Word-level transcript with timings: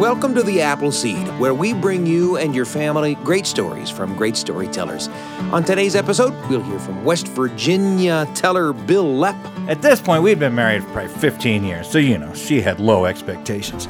Welcome 0.00 0.34
to 0.36 0.42
the 0.42 0.62
Apple 0.62 0.92
Seed, 0.92 1.28
where 1.38 1.52
we 1.52 1.74
bring 1.74 2.06
you 2.06 2.38
and 2.38 2.54
your 2.54 2.64
family 2.64 3.16
great 3.16 3.44
stories 3.44 3.90
from 3.90 4.16
great 4.16 4.34
storytellers. 4.34 5.08
On 5.52 5.62
today's 5.62 5.94
episode, 5.94 6.32
we'll 6.48 6.62
hear 6.62 6.78
from 6.78 7.04
West 7.04 7.28
Virginia 7.28 8.26
teller 8.34 8.72
Bil 8.72 9.04
Lepp. 9.04 9.36
At 9.68 9.82
this 9.82 10.00
point, 10.00 10.22
we'd 10.22 10.38
been 10.38 10.54
married 10.54 10.84
for 10.84 10.92
probably 10.92 11.12
15 11.16 11.64
years, 11.64 11.86
so 11.86 11.98
you 11.98 12.16
know, 12.16 12.32
she 12.32 12.62
had 12.62 12.80
low 12.80 13.04
expectations. 13.04 13.88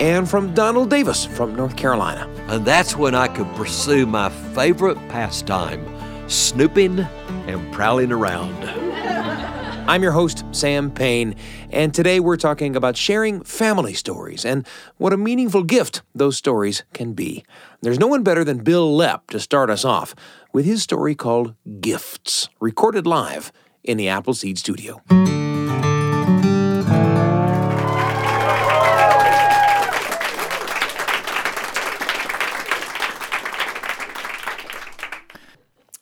And 0.00 0.28
from 0.28 0.54
Donald 0.54 0.90
Davis 0.90 1.24
from 1.24 1.54
North 1.54 1.76
Carolina. 1.76 2.28
And 2.48 2.64
that's 2.64 2.96
when 2.96 3.14
I 3.14 3.28
could 3.28 3.46
pursue 3.54 4.06
my 4.06 4.28
favorite 4.28 4.96
pastime 5.08 5.86
snooping 6.28 6.98
and 6.98 7.72
prowling 7.72 8.10
around. 8.10 9.51
I'm 9.86 10.02
your 10.02 10.12
host, 10.12 10.44
Sam 10.52 10.92
Payne, 10.92 11.34
and 11.70 11.92
today 11.92 12.20
we're 12.20 12.36
talking 12.36 12.76
about 12.76 12.96
sharing 12.96 13.42
family 13.42 13.94
stories 13.94 14.44
and 14.44 14.66
what 14.96 15.12
a 15.12 15.16
meaningful 15.16 15.64
gift 15.64 16.02
those 16.14 16.36
stories 16.36 16.84
can 16.94 17.14
be. 17.14 17.44
There's 17.82 17.98
no 17.98 18.06
one 18.06 18.22
better 18.22 18.44
than 18.44 18.62
Bil 18.62 18.96
Lepp 18.96 19.26
to 19.30 19.40
start 19.40 19.70
us 19.70 19.84
off 19.84 20.14
with 20.52 20.64
his 20.64 20.84
story 20.84 21.16
called 21.16 21.54
Gifts, 21.80 22.48
recorded 22.60 23.06
live 23.06 23.50
in 23.82 23.96
the 23.96 24.08
Appleseed 24.08 24.56
studio. 24.56 25.02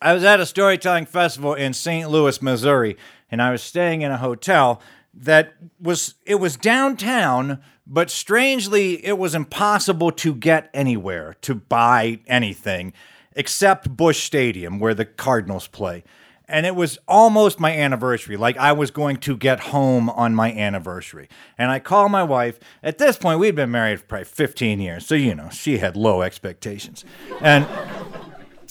I 0.02 0.14
was 0.14 0.24
at 0.24 0.40
a 0.40 0.46
storytelling 0.46 1.04
festival 1.04 1.54
in 1.54 1.74
St. 1.74 2.09
Louis, 2.09 2.40
Missouri, 2.40 2.96
and 3.30 3.42
I 3.42 3.50
was 3.50 3.62
staying 3.62 4.00
in 4.00 4.10
a 4.10 4.16
hotel 4.16 4.80
that 5.12 5.54
was 5.78 6.15
it 6.24 6.37
was 6.37 6.56
downtown, 6.56 7.60
but 7.87 8.10
strangely 8.10 9.04
it 9.04 9.18
was 9.18 9.34
impossible 9.34 10.10
to 10.12 10.34
get 10.34 10.71
anywhere 10.73 11.37
to 11.43 11.54
buy 11.54 12.21
anything 12.26 12.93
except 13.37 13.95
Busch 13.95 14.23
Stadium 14.23 14.78
where 14.78 14.95
the 14.95 15.04
Cardinals 15.04 15.66
play. 15.66 16.02
And 16.48 16.66
it 16.66 16.74
was 16.74 16.98
almost 17.06 17.60
my 17.60 17.76
anniversary. 17.76 18.37
Like 18.37 18.56
I 18.56 18.73
was 18.73 18.90
going 18.90 19.18
to 19.18 19.37
get 19.37 19.60
home 19.60 20.10
on 20.10 20.34
my 20.34 20.52
anniversary. 20.52 21.28
And 21.56 21.71
I 21.71 21.78
called 21.78 22.10
my 22.10 22.24
wife. 22.24 22.59
At 22.82 22.98
this 22.98 23.16
point, 23.16 23.38
we'd 23.38 23.54
been 23.54 23.71
married 23.71 24.01
for 24.01 24.06
probably 24.06 24.24
15 24.24 24.80
years. 24.80 25.06
So, 25.06 25.15
you 25.15 25.34
know, 25.34 25.48
she 25.51 25.78
had 25.78 25.96
low 25.96 26.23
expectations. 26.23 27.04
And 27.40 27.68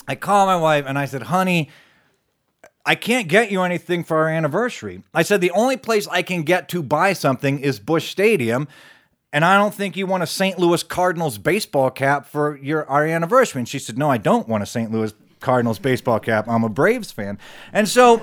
I 0.09 0.15
called 0.15 0.47
my 0.47 0.55
wife 0.55 0.85
and 0.88 0.97
I 0.97 1.05
said, 1.05 1.21
honey, 1.21 1.69
I 2.83 2.95
can't 2.95 3.27
get 3.27 3.52
you 3.52 3.61
anything 3.61 4.03
for 4.03 4.17
our 4.17 4.27
anniversary. 4.27 5.03
I 5.13 5.21
said, 5.21 5.39
the 5.39 5.51
only 5.51 5.77
place 5.77 6.07
I 6.07 6.23
can 6.23 6.41
get 6.41 6.67
to 6.69 6.81
buy 6.81 7.13
something 7.13 7.59
is 7.59 7.79
Busch 7.79 8.09
Stadium. 8.09 8.67
And 9.31 9.45
I 9.45 9.55
don't 9.55 9.71
think 9.71 9.95
you 9.95 10.07
want 10.07 10.23
a 10.23 10.27
St. 10.27 10.57
Louis 10.57 10.81
Cardinals 10.81 11.38
baseball 11.38 11.91
cap 11.91 12.25
for 12.25 12.57
your 12.57 12.89
our 12.89 13.05
anniversary. 13.05 13.59
And 13.59 13.69
she 13.69 13.77
said, 13.77 13.99
No, 13.99 14.09
I 14.09 14.17
don't 14.17 14.47
want 14.47 14.63
a 14.63 14.66
St. 14.66 14.91
Louis 14.91 15.13
Cardinals 15.41 15.77
baseball 15.77 16.19
cap. 16.19 16.47
I'm 16.47 16.63
a 16.63 16.69
Braves 16.69 17.11
fan. 17.11 17.38
And 17.71 17.88
so 17.88 18.19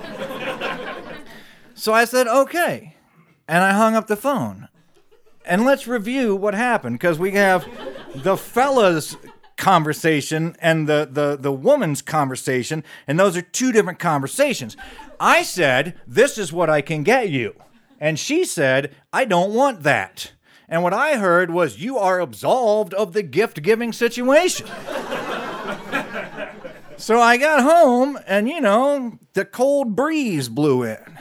So 1.73 1.93
I 1.93 2.03
said, 2.03 2.27
Okay. 2.27 2.97
And 3.47 3.63
I 3.63 3.71
hung 3.71 3.95
up 3.95 4.07
the 4.07 4.17
phone. 4.17 4.67
And 5.45 5.63
let's 5.63 5.87
review 5.87 6.35
what 6.35 6.53
happened 6.53 6.99
because 6.99 7.17
we 7.17 7.31
have 7.31 7.65
the 8.13 8.35
fellas 8.35 9.15
conversation 9.57 10.55
and 10.59 10.87
the, 10.87 11.07
the, 11.11 11.35
the 11.35 11.51
woman's 11.51 12.01
conversation, 12.01 12.83
and 13.07 13.19
those 13.19 13.35
are 13.35 13.41
two 13.41 13.71
different 13.71 13.99
conversations. 13.99 14.77
I 15.19 15.43
said, 15.43 15.99
This 16.07 16.37
is 16.37 16.53
what 16.53 16.69
I 16.69 16.81
can 16.81 17.03
get 17.03 17.29
you. 17.29 17.55
And 17.99 18.19
she 18.19 18.45
said, 18.45 18.95
I 19.11 19.25
don't 19.25 19.53
want 19.53 19.83
that. 19.83 20.31
And 20.69 20.83
what 20.83 20.93
I 20.93 21.17
heard 21.17 21.51
was, 21.51 21.81
You 21.81 21.97
are 21.97 22.19
absolved 22.19 22.93
of 22.93 23.13
the 23.13 23.23
gift 23.23 23.61
giving 23.63 23.91
situation. 23.91 24.67
so 26.97 27.19
I 27.19 27.37
got 27.37 27.63
home, 27.63 28.19
and 28.27 28.47
you 28.47 28.61
know, 28.61 29.17
the 29.33 29.45
cold 29.45 29.95
breeze 29.95 30.49
blew 30.49 30.83
in. 30.83 31.17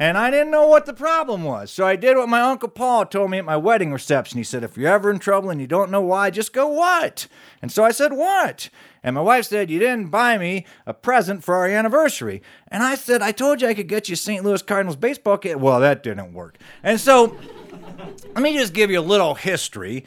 And 0.00 0.16
I 0.16 0.30
didn't 0.30 0.52
know 0.52 0.68
what 0.68 0.86
the 0.86 0.94
problem 0.94 1.42
was. 1.42 1.72
So 1.72 1.84
I 1.84 1.96
did 1.96 2.16
what 2.16 2.28
my 2.28 2.40
Uncle 2.40 2.68
Paul 2.68 3.04
told 3.04 3.32
me 3.32 3.38
at 3.38 3.44
my 3.44 3.56
wedding 3.56 3.92
reception. 3.92 4.38
He 4.38 4.44
said, 4.44 4.62
If 4.62 4.76
you're 4.76 4.92
ever 4.92 5.10
in 5.10 5.18
trouble 5.18 5.50
and 5.50 5.60
you 5.60 5.66
don't 5.66 5.90
know 5.90 6.00
why, 6.00 6.30
just 6.30 6.52
go, 6.52 6.68
What? 6.68 7.26
And 7.60 7.72
so 7.72 7.84
I 7.84 7.90
said, 7.90 8.12
What? 8.12 8.70
And 9.02 9.16
my 9.16 9.20
wife 9.20 9.46
said, 9.46 9.70
You 9.70 9.80
didn't 9.80 10.10
buy 10.10 10.38
me 10.38 10.66
a 10.86 10.94
present 10.94 11.42
for 11.42 11.56
our 11.56 11.66
anniversary. 11.66 12.42
And 12.68 12.84
I 12.84 12.94
said, 12.94 13.22
I 13.22 13.32
told 13.32 13.60
you 13.60 13.66
I 13.66 13.74
could 13.74 13.88
get 13.88 14.08
you 14.08 14.14
St. 14.14 14.44
Louis 14.44 14.62
Cardinals 14.62 14.96
baseball 14.96 15.36
kit. 15.36 15.58
Well, 15.58 15.80
that 15.80 16.04
didn't 16.04 16.32
work. 16.32 16.58
And 16.84 17.00
so 17.00 17.36
let 18.34 18.42
me 18.42 18.56
just 18.56 18.74
give 18.74 18.92
you 18.92 19.00
a 19.00 19.02
little 19.02 19.34
history. 19.34 20.04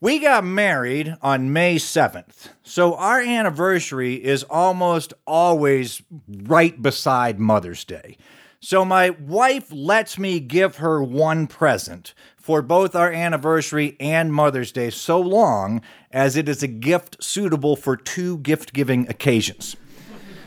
We 0.00 0.18
got 0.18 0.44
married 0.44 1.14
on 1.20 1.52
May 1.52 1.76
7th. 1.76 2.48
So 2.62 2.94
our 2.94 3.20
anniversary 3.20 4.14
is 4.14 4.44
almost 4.44 5.12
always 5.26 6.00
right 6.28 6.80
beside 6.80 7.38
Mother's 7.38 7.84
Day. 7.84 8.16
So 8.68 8.84
my 8.84 9.10
wife 9.10 9.68
lets 9.70 10.18
me 10.18 10.40
give 10.40 10.78
her 10.78 11.00
one 11.00 11.46
present 11.46 12.14
for 12.36 12.62
both 12.62 12.96
our 12.96 13.12
anniversary 13.12 13.96
and 14.00 14.32
Mother's 14.32 14.72
Day 14.72 14.90
so 14.90 15.20
long 15.20 15.82
as 16.10 16.34
it 16.34 16.48
is 16.48 16.64
a 16.64 16.66
gift 16.66 17.22
suitable 17.22 17.76
for 17.76 17.96
two 17.96 18.38
gift 18.38 18.72
giving 18.72 19.08
occasions. 19.08 19.76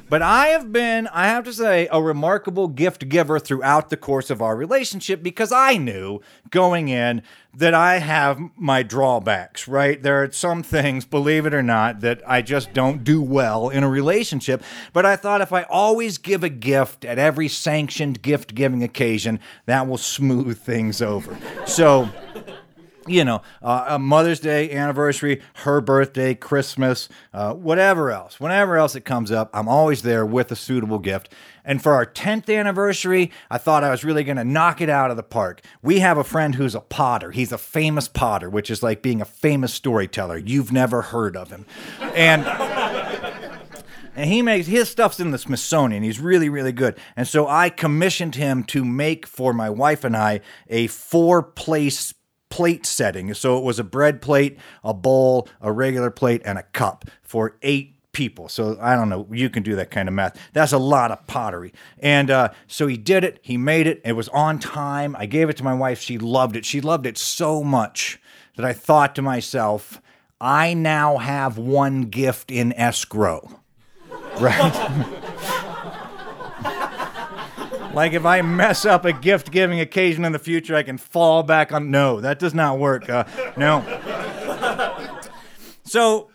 But 0.10 0.24
I 0.24 0.48
have 0.48 0.72
been, 0.72 1.08
I 1.08 1.28
have 1.28 1.44
to 1.44 1.54
say, 1.54 1.88
a 1.92 2.02
remarkable 2.02 2.68
gift 2.68 3.08
giver 3.10 3.40
throughout 3.40 3.90
the 3.90 3.98
course 3.98 4.32
of 4.32 4.42
our 4.42 4.56
relationship 4.56 5.22
because 5.22 5.52
I 5.52 5.78
knew 5.78 6.22
going 6.50 6.90
in 6.90 7.22
that 7.54 7.76
I 7.76 8.00
have 8.00 8.40
my 8.56 8.82
drawbacks, 8.82 9.68
right? 9.68 10.02
There 10.02 10.24
are 10.24 10.32
some 10.32 10.64
things, 10.64 11.06
believe 11.06 11.46
it 11.46 11.54
or 11.54 11.62
not, 11.62 12.02
that 12.02 12.22
I 12.28 12.42
just 12.42 12.74
don't 12.74 13.04
do 13.04 13.22
well 13.22 13.70
in 13.70 13.84
a 13.84 13.90
relationship. 13.90 14.64
But 14.94 15.06
I 15.06 15.16
thought 15.16 15.42
if 15.42 15.54
I 15.54 15.64
always 15.64 16.18
give 16.18 16.44
a 16.44 16.50
gift 16.50 17.06
at 17.06 17.20
every 17.20 17.48
sanctioned 17.48 18.24
gift 18.24 18.56
giving 18.56 18.84
occasion, 18.84 19.40
that 19.66 19.88
will 19.88 19.98
smooth 19.98 20.58
things 20.60 21.02
over. 21.02 21.38
So, 21.66 22.10
you 23.10 23.26
know, 23.26 23.42
uh, 23.62 23.86
a 23.90 24.00
Mother's 24.00 24.40
Day 24.40 24.72
anniversary, 24.72 25.42
her 25.56 25.82
birthday, 25.82 26.36
Christmas, 26.36 27.10
uh, 27.34 27.54
whatever 27.54 28.12
else, 28.12 28.40
whenever 28.40 28.78
else 28.78 28.96
it 28.96 29.06
comes 29.06 29.32
up, 29.32 29.50
I'm 29.54 29.68
always 29.68 30.04
there 30.04 30.26
with 30.26 30.52
a 30.52 30.56
suitable 30.56 31.00
gift. 31.00 31.34
And 31.66 31.82
for 31.82 31.94
our 31.94 32.06
10th 32.06 32.56
anniversary, 32.56 33.32
I 33.50 33.58
thought 33.58 33.84
I 33.84 33.90
was 33.90 34.04
really 34.04 34.24
going 34.24 34.38
to 34.38 34.44
knock 34.44 34.82
it 34.82 34.90
out 34.90 35.12
of 35.12 35.18
the 35.18 35.24
park. 35.24 35.62
We 35.82 36.00
have 36.00 36.18
a 36.18 36.24
friend 36.24 36.56
who's 36.56 36.76
a 36.76 36.80
potter. 36.80 37.32
He's 37.32 37.52
a 37.52 37.58
famous 37.58 38.08
potter, 38.08 38.50
which 38.50 38.70
is 38.70 38.82
like 38.82 39.02
being 39.02 39.22
a 39.22 39.26
famous 39.26 39.74
storyteller. 39.74 40.38
You've 40.38 40.72
never 40.72 41.02
heard 41.02 41.36
of 41.36 41.50
him. 41.50 41.66
And. 42.00 42.46
and 44.16 44.30
he 44.30 44.42
makes 44.42 44.68
his 44.68 44.90
stuff's 44.90 45.20
in 45.20 45.32
the 45.32 45.38
Smithsonian. 45.38 46.04
He's 46.04 46.20
really, 46.20 46.50
really 46.50 46.72
good. 46.72 46.98
And 47.16 47.28
so 47.28 47.48
I 47.48 47.70
commissioned 47.70 48.36
him 48.36 48.64
to 48.66 48.84
make 48.84 49.26
for 49.26 49.54
my 49.54 49.70
wife 49.70 50.04
and 50.04 50.16
I 50.16 50.42
a 50.68 50.88
four 50.88 51.42
place 51.42 52.14
plate 52.50 52.86
setting. 52.86 53.34
So 53.34 53.58
it 53.58 53.64
was 53.64 53.80
a 53.80 53.84
bread 53.84 54.22
plate, 54.22 54.58
a 54.84 54.94
bowl, 54.94 55.48
a 55.62 55.72
regular 55.72 56.10
plate, 56.10 56.42
and 56.46 56.58
a 56.58 56.64
cup 56.64 57.06
for 57.22 57.58
eight 57.62 57.96
people. 58.12 58.50
So 58.50 58.78
I 58.82 58.96
don't 58.96 59.10
know. 59.10 59.28
You 59.32 59.50
can 59.50 59.64
do 59.64 59.76
that 59.76 59.92
kind 59.92 60.08
of 60.10 60.16
math. 60.16 60.38
That's 60.54 60.74
a 60.74 60.78
lot 60.78 61.12
of 61.12 61.26
pottery. 61.28 61.74
And 62.00 62.32
uh, 62.32 62.50
so 62.68 62.88
he 62.88 62.98
did 62.98 63.24
it. 63.24 63.40
He 63.42 63.58
made 63.58 63.88
it. 63.88 64.02
It 64.04 64.14
was 64.14 64.30
on 64.30 64.60
time. 64.60 65.16
I 65.18 65.26
gave 65.26 65.50
it 65.50 65.58
to 65.58 65.64
my 65.64 65.74
wife. 65.74 66.02
She 66.02 66.18
loved 66.18 66.56
it. 66.56 66.66
She 66.66 66.82
loved 66.82 67.06
it 67.06 67.18
so 67.18 67.64
much 67.64 68.20
that 68.56 68.66
I 68.66 68.74
thought 68.74 69.16
to 69.16 69.22
myself, 69.22 70.02
I 70.42 70.74
now 70.74 71.18
have 71.18 71.58
one 71.58 72.04
gift 72.04 72.52
in 72.52 72.74
escrow. 72.74 73.62
Right? 74.40 75.66
Like 77.94 78.14
if 78.14 78.26
I 78.26 78.42
mess 78.42 78.86
up 78.86 79.06
a 79.06 79.14
gift 79.14 79.52
giving 79.52 79.80
occasion 79.80 80.26
in 80.26 80.32
the 80.32 80.40
future, 80.40 80.76
I 80.76 80.84
can 80.84 80.98
fall 80.98 81.44
back 81.44 81.72
on. 81.72 81.92
No, 81.92 82.22
that 82.22 82.40
does 82.40 82.54
not 82.54 82.80
work. 82.80 83.10
Uh, 83.10 83.26
no. 83.58 83.84
So 85.84 86.30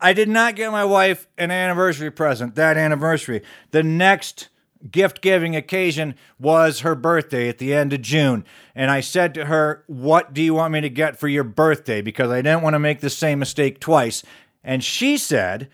I 0.00 0.12
did 0.12 0.28
not 0.28 0.54
get 0.54 0.70
my 0.70 0.84
wife 0.84 1.26
an 1.38 1.50
anniversary 1.50 2.10
present 2.10 2.54
that 2.56 2.76
anniversary. 2.76 3.42
The 3.70 3.82
next 3.82 4.48
gift 4.90 5.22
giving 5.22 5.56
occasion 5.56 6.14
was 6.38 6.80
her 6.80 6.94
birthday 6.94 7.48
at 7.48 7.58
the 7.58 7.74
end 7.74 7.92
of 7.92 8.02
June. 8.02 8.44
And 8.74 8.90
I 8.90 9.00
said 9.00 9.34
to 9.34 9.46
her, 9.46 9.82
What 9.86 10.34
do 10.34 10.42
you 10.42 10.54
want 10.54 10.72
me 10.72 10.80
to 10.82 10.90
get 10.90 11.18
for 11.18 11.26
your 11.26 11.44
birthday? 11.44 12.00
Because 12.00 12.30
I 12.30 12.42
didn't 12.42 12.62
want 12.62 12.74
to 12.74 12.78
make 12.78 13.00
the 13.00 13.10
same 13.10 13.38
mistake 13.38 13.80
twice. 13.80 14.22
And 14.62 14.84
she 14.84 15.16
said, 15.16 15.68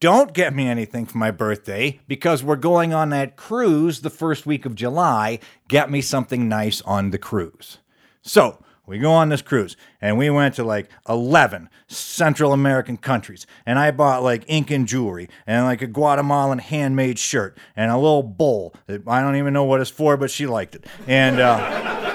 don't 0.00 0.32
get 0.32 0.54
me 0.54 0.68
anything 0.68 1.06
for 1.06 1.18
my 1.18 1.30
birthday 1.30 2.00
because 2.08 2.42
we're 2.42 2.56
going 2.56 2.92
on 2.92 3.10
that 3.10 3.36
cruise 3.36 4.00
the 4.00 4.10
first 4.10 4.46
week 4.46 4.66
of 4.66 4.74
July. 4.74 5.38
Get 5.68 5.90
me 5.90 6.00
something 6.00 6.48
nice 6.48 6.80
on 6.82 7.10
the 7.10 7.18
cruise. 7.18 7.78
So 8.22 8.62
we 8.86 8.98
go 8.98 9.12
on 9.12 9.28
this 9.28 9.42
cruise 9.42 9.76
and 10.00 10.18
we 10.18 10.28
went 10.30 10.56
to 10.56 10.64
like 10.64 10.90
11 11.08 11.70
Central 11.86 12.52
American 12.52 12.96
countries. 12.96 13.46
And 13.64 13.78
I 13.78 13.92
bought 13.92 14.22
like 14.22 14.44
Incan 14.48 14.86
jewelry 14.86 15.28
and 15.46 15.64
like 15.64 15.82
a 15.82 15.86
Guatemalan 15.86 16.58
handmade 16.58 17.18
shirt 17.18 17.56
and 17.76 17.90
a 17.90 17.96
little 17.96 18.24
bowl 18.24 18.74
that 18.86 19.02
I 19.06 19.20
don't 19.20 19.36
even 19.36 19.52
know 19.52 19.64
what 19.64 19.80
it's 19.80 19.90
for, 19.90 20.16
but 20.16 20.30
she 20.30 20.46
liked 20.46 20.74
it. 20.74 20.84
And, 21.06 21.38
uh, 21.38 22.06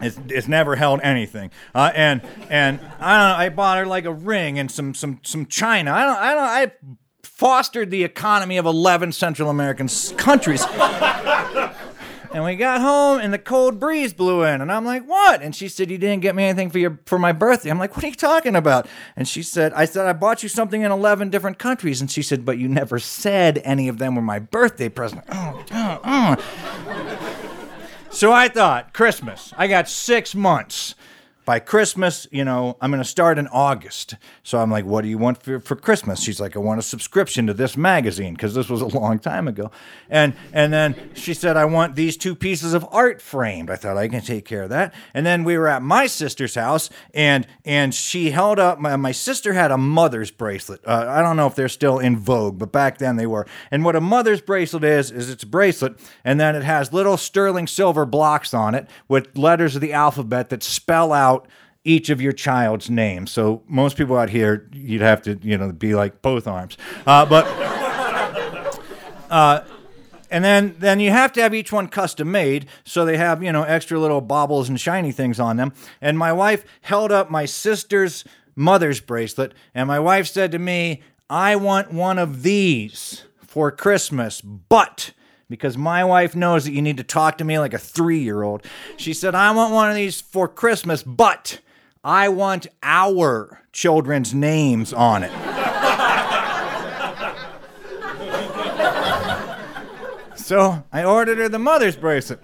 It's, 0.00 0.18
it's 0.28 0.48
never 0.48 0.76
held 0.76 1.00
anything. 1.02 1.50
Uh, 1.74 1.90
and 1.94 2.22
and 2.48 2.80
I 3.00 3.18
don't 3.18 3.38
know, 3.38 3.44
I 3.44 3.48
bought 3.48 3.78
her 3.78 3.86
like 3.86 4.04
a 4.04 4.12
ring 4.12 4.58
and 4.58 4.70
some 4.70 4.94
some 4.94 5.20
some 5.22 5.46
china. 5.46 5.92
I 5.92 6.04
don't 6.04 6.16
I 6.18 6.34
don't 6.34 6.44
I 6.44 6.72
fostered 7.22 7.90
the 7.90 8.04
economy 8.04 8.56
of 8.56 8.66
11 8.66 9.12
Central 9.12 9.48
American 9.48 9.88
countries. 10.16 10.64
And 12.30 12.44
we 12.44 12.56
got 12.56 12.82
home 12.82 13.20
and 13.20 13.32
the 13.32 13.38
cold 13.38 13.80
breeze 13.80 14.12
blew 14.12 14.42
in 14.44 14.60
and 14.60 14.70
I'm 14.70 14.84
like, 14.84 15.04
"What?" 15.08 15.40
And 15.42 15.56
she 15.56 15.66
said, 15.66 15.90
"You 15.90 15.96
didn't 15.96 16.20
get 16.20 16.34
me 16.36 16.44
anything 16.44 16.70
for 16.70 16.78
your 16.78 17.00
for 17.06 17.18
my 17.18 17.32
birthday." 17.32 17.70
I'm 17.70 17.78
like, 17.78 17.96
"What 17.96 18.04
are 18.04 18.08
you 18.08 18.14
talking 18.14 18.54
about?" 18.54 18.86
And 19.16 19.26
she 19.26 19.42
said, 19.42 19.72
"I 19.72 19.86
said 19.86 20.06
I 20.06 20.12
bought 20.12 20.42
you 20.42 20.48
something 20.50 20.82
in 20.82 20.90
11 20.92 21.30
different 21.30 21.58
countries." 21.58 22.02
And 22.02 22.10
she 22.10 22.20
said, 22.20 22.44
"But 22.44 22.58
you 22.58 22.68
never 22.68 22.98
said 22.98 23.62
any 23.64 23.88
of 23.88 23.96
them 23.98 24.14
were 24.14 24.22
my 24.22 24.38
birthday 24.38 24.90
present." 24.90 25.24
Oh, 25.32 25.64
oh, 25.72 26.00
oh. 26.04 26.36
So 28.18 28.32
I 28.32 28.48
thought, 28.48 28.92
Christmas. 28.94 29.54
I 29.56 29.68
got 29.68 29.88
6 29.88 30.34
months. 30.34 30.96
By 31.48 31.60
Christmas, 31.60 32.26
you 32.30 32.44
know, 32.44 32.76
I'm 32.78 32.90
going 32.90 33.02
to 33.02 33.08
start 33.08 33.38
in 33.38 33.46
August. 33.46 34.16
So 34.42 34.58
I'm 34.58 34.70
like, 34.70 34.84
what 34.84 35.00
do 35.00 35.08
you 35.08 35.16
want 35.16 35.42
for, 35.42 35.60
for 35.60 35.76
Christmas? 35.76 36.20
She's 36.20 36.38
like, 36.38 36.54
I 36.56 36.58
want 36.58 36.78
a 36.78 36.82
subscription 36.82 37.46
to 37.46 37.54
this 37.54 37.74
magazine 37.74 38.34
because 38.34 38.52
this 38.52 38.68
was 38.68 38.82
a 38.82 38.86
long 38.86 39.18
time 39.18 39.48
ago. 39.48 39.70
And 40.10 40.34
and 40.52 40.74
then 40.74 40.94
she 41.14 41.32
said, 41.32 41.56
I 41.56 41.64
want 41.64 41.96
these 41.96 42.18
two 42.18 42.34
pieces 42.34 42.74
of 42.74 42.86
art 42.90 43.22
framed. 43.22 43.70
I 43.70 43.76
thought 43.76 43.96
I 43.96 44.08
can 44.08 44.20
take 44.20 44.44
care 44.44 44.64
of 44.64 44.68
that. 44.68 44.92
And 45.14 45.24
then 45.24 45.42
we 45.42 45.56
were 45.56 45.68
at 45.68 45.80
my 45.80 46.06
sister's 46.06 46.54
house 46.54 46.90
and 47.14 47.46
and 47.64 47.94
she 47.94 48.30
held 48.32 48.58
up 48.58 48.78
my, 48.78 48.94
my 48.96 49.12
sister 49.12 49.54
had 49.54 49.70
a 49.70 49.78
mother's 49.78 50.30
bracelet. 50.30 50.82
Uh, 50.86 51.06
I 51.08 51.22
don't 51.22 51.38
know 51.38 51.46
if 51.46 51.54
they're 51.54 51.70
still 51.70 51.98
in 51.98 52.18
vogue, 52.18 52.58
but 52.58 52.72
back 52.72 52.98
then 52.98 53.16
they 53.16 53.26
were. 53.26 53.46
And 53.70 53.86
what 53.86 53.96
a 53.96 54.02
mother's 54.02 54.42
bracelet 54.42 54.84
is 54.84 55.10
is 55.10 55.30
it's 55.30 55.44
a 55.44 55.46
bracelet 55.46 55.98
and 56.26 56.38
then 56.38 56.54
it 56.54 56.64
has 56.64 56.92
little 56.92 57.16
sterling 57.16 57.66
silver 57.66 58.04
blocks 58.04 58.52
on 58.52 58.74
it 58.74 58.86
with 59.08 59.34
letters 59.34 59.76
of 59.76 59.80
the 59.80 59.94
alphabet 59.94 60.50
that 60.50 60.62
spell 60.62 61.14
out 61.14 61.37
each 61.84 62.10
of 62.10 62.20
your 62.20 62.32
child's 62.32 62.90
names. 62.90 63.30
So 63.30 63.62
most 63.66 63.96
people 63.96 64.16
out 64.16 64.30
here, 64.30 64.68
you'd 64.72 65.00
have 65.00 65.22
to, 65.22 65.38
you 65.42 65.56
know, 65.56 65.72
be 65.72 65.94
like 65.94 66.22
both 66.22 66.46
arms. 66.46 66.76
Uh, 67.06 67.24
but 67.24 67.46
uh, 69.30 69.64
and 70.30 70.44
then 70.44 70.76
then 70.78 71.00
you 71.00 71.10
have 71.10 71.32
to 71.32 71.42
have 71.42 71.54
each 71.54 71.72
one 71.72 71.88
custom 71.88 72.30
made, 72.30 72.66
so 72.84 73.04
they 73.04 73.16
have 73.16 73.42
you 73.42 73.52
know 73.52 73.62
extra 73.62 73.98
little 73.98 74.20
baubles 74.20 74.68
and 74.68 74.80
shiny 74.80 75.12
things 75.12 75.40
on 75.40 75.56
them. 75.56 75.72
And 76.00 76.18
my 76.18 76.32
wife 76.32 76.64
held 76.82 77.12
up 77.12 77.30
my 77.30 77.44
sister's 77.46 78.24
mother's 78.54 79.00
bracelet, 79.00 79.54
and 79.74 79.88
my 79.88 79.98
wife 79.98 80.26
said 80.26 80.52
to 80.52 80.58
me, 80.58 81.02
"I 81.30 81.56
want 81.56 81.92
one 81.92 82.18
of 82.18 82.42
these 82.42 83.24
for 83.46 83.70
Christmas, 83.70 84.40
but." 84.40 85.12
Because 85.48 85.78
my 85.78 86.04
wife 86.04 86.36
knows 86.36 86.64
that 86.64 86.72
you 86.72 86.82
need 86.82 86.98
to 86.98 87.04
talk 87.04 87.38
to 87.38 87.44
me 87.44 87.58
like 87.58 87.74
a 87.74 87.78
three 87.78 88.20
year 88.20 88.42
old. 88.42 88.64
She 88.96 89.14
said, 89.14 89.34
I 89.34 89.50
want 89.52 89.72
one 89.72 89.88
of 89.88 89.96
these 89.96 90.20
for 90.20 90.46
Christmas, 90.48 91.02
but 91.02 91.60
I 92.04 92.28
want 92.28 92.66
our 92.82 93.62
children's 93.72 94.34
names 94.34 94.92
on 94.92 95.22
it. 95.24 95.30
so 100.36 100.84
I 100.92 101.04
ordered 101.04 101.38
her 101.38 101.48
the 101.48 101.58
mother's 101.58 101.96
bracelet. 101.96 102.40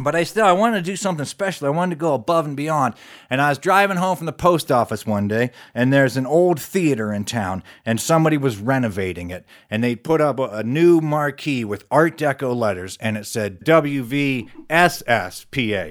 But 0.00 0.14
I 0.14 0.22
still 0.22 0.46
I 0.46 0.52
wanted 0.52 0.76
to 0.76 0.82
do 0.82 0.94
something 0.94 1.26
special. 1.26 1.66
I 1.66 1.70
wanted 1.70 1.96
to 1.96 2.00
go 2.00 2.14
above 2.14 2.46
and 2.46 2.56
beyond. 2.56 2.94
And 3.28 3.40
I 3.40 3.48
was 3.48 3.58
driving 3.58 3.96
home 3.96 4.16
from 4.16 4.26
the 4.26 4.32
post 4.32 4.70
office 4.70 5.04
one 5.04 5.26
day, 5.26 5.50
and 5.74 5.92
there's 5.92 6.16
an 6.16 6.24
old 6.24 6.60
theater 6.60 7.12
in 7.12 7.24
town, 7.24 7.64
and 7.84 8.00
somebody 8.00 8.36
was 8.36 8.58
renovating 8.58 9.32
it. 9.32 9.44
And 9.68 9.82
they 9.82 9.96
put 9.96 10.20
up 10.20 10.38
a, 10.38 10.44
a 10.44 10.62
new 10.62 11.00
marquee 11.00 11.64
with 11.64 11.84
Art 11.90 12.16
Deco 12.16 12.54
letters, 12.54 12.96
and 13.00 13.16
it 13.16 13.26
said 13.26 13.64
WVSSPA, 13.64 14.46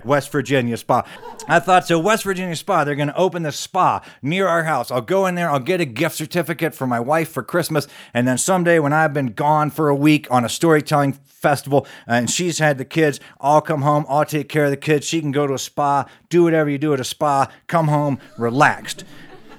West 0.05 0.31
Virginia 0.31 0.77
Spa. 0.77 1.05
I 1.49 1.59
thought, 1.59 1.85
so 1.85 1.99
West 1.99 2.23
Virginia 2.23 2.55
Spa, 2.55 2.85
they're 2.85 2.95
going 2.95 3.09
to 3.09 3.17
open 3.17 3.43
this 3.43 3.59
spa 3.59 4.01
near 4.21 4.47
our 4.47 4.63
house. 4.63 4.89
I'll 4.89 5.01
go 5.01 5.25
in 5.25 5.35
there, 5.35 5.49
I'll 5.49 5.59
get 5.59 5.81
a 5.81 5.85
gift 5.85 6.15
certificate 6.15 6.73
for 6.73 6.87
my 6.87 7.01
wife 7.01 7.27
for 7.29 7.43
Christmas, 7.43 7.89
and 8.13 8.25
then 8.25 8.37
someday 8.37 8.79
when 8.79 8.93
I've 8.93 9.13
been 9.13 9.33
gone 9.33 9.69
for 9.69 9.89
a 9.89 9.95
week 9.95 10.27
on 10.31 10.45
a 10.45 10.49
storytelling 10.49 11.19
festival 11.37 11.87
and 12.07 12.29
she's 12.29 12.59
had 12.59 12.77
the 12.77 12.85
kids, 12.85 13.19
I'll 13.39 13.61
come 13.61 13.81
home, 14.03 14.05
I'll 14.09 14.25
take 14.25 14.49
care 14.49 14.65
of 14.65 14.71
the 14.71 14.77
kids. 14.77 15.05
She 15.05 15.21
can 15.21 15.31
go 15.31 15.47
to 15.47 15.53
a 15.53 15.59
spa, 15.59 16.05
do 16.29 16.43
whatever 16.43 16.69
you 16.69 16.77
do 16.77 16.93
at 16.93 16.99
a 16.99 17.03
spa, 17.03 17.51
come 17.67 17.87
home 17.87 18.19
relaxed. 18.37 19.03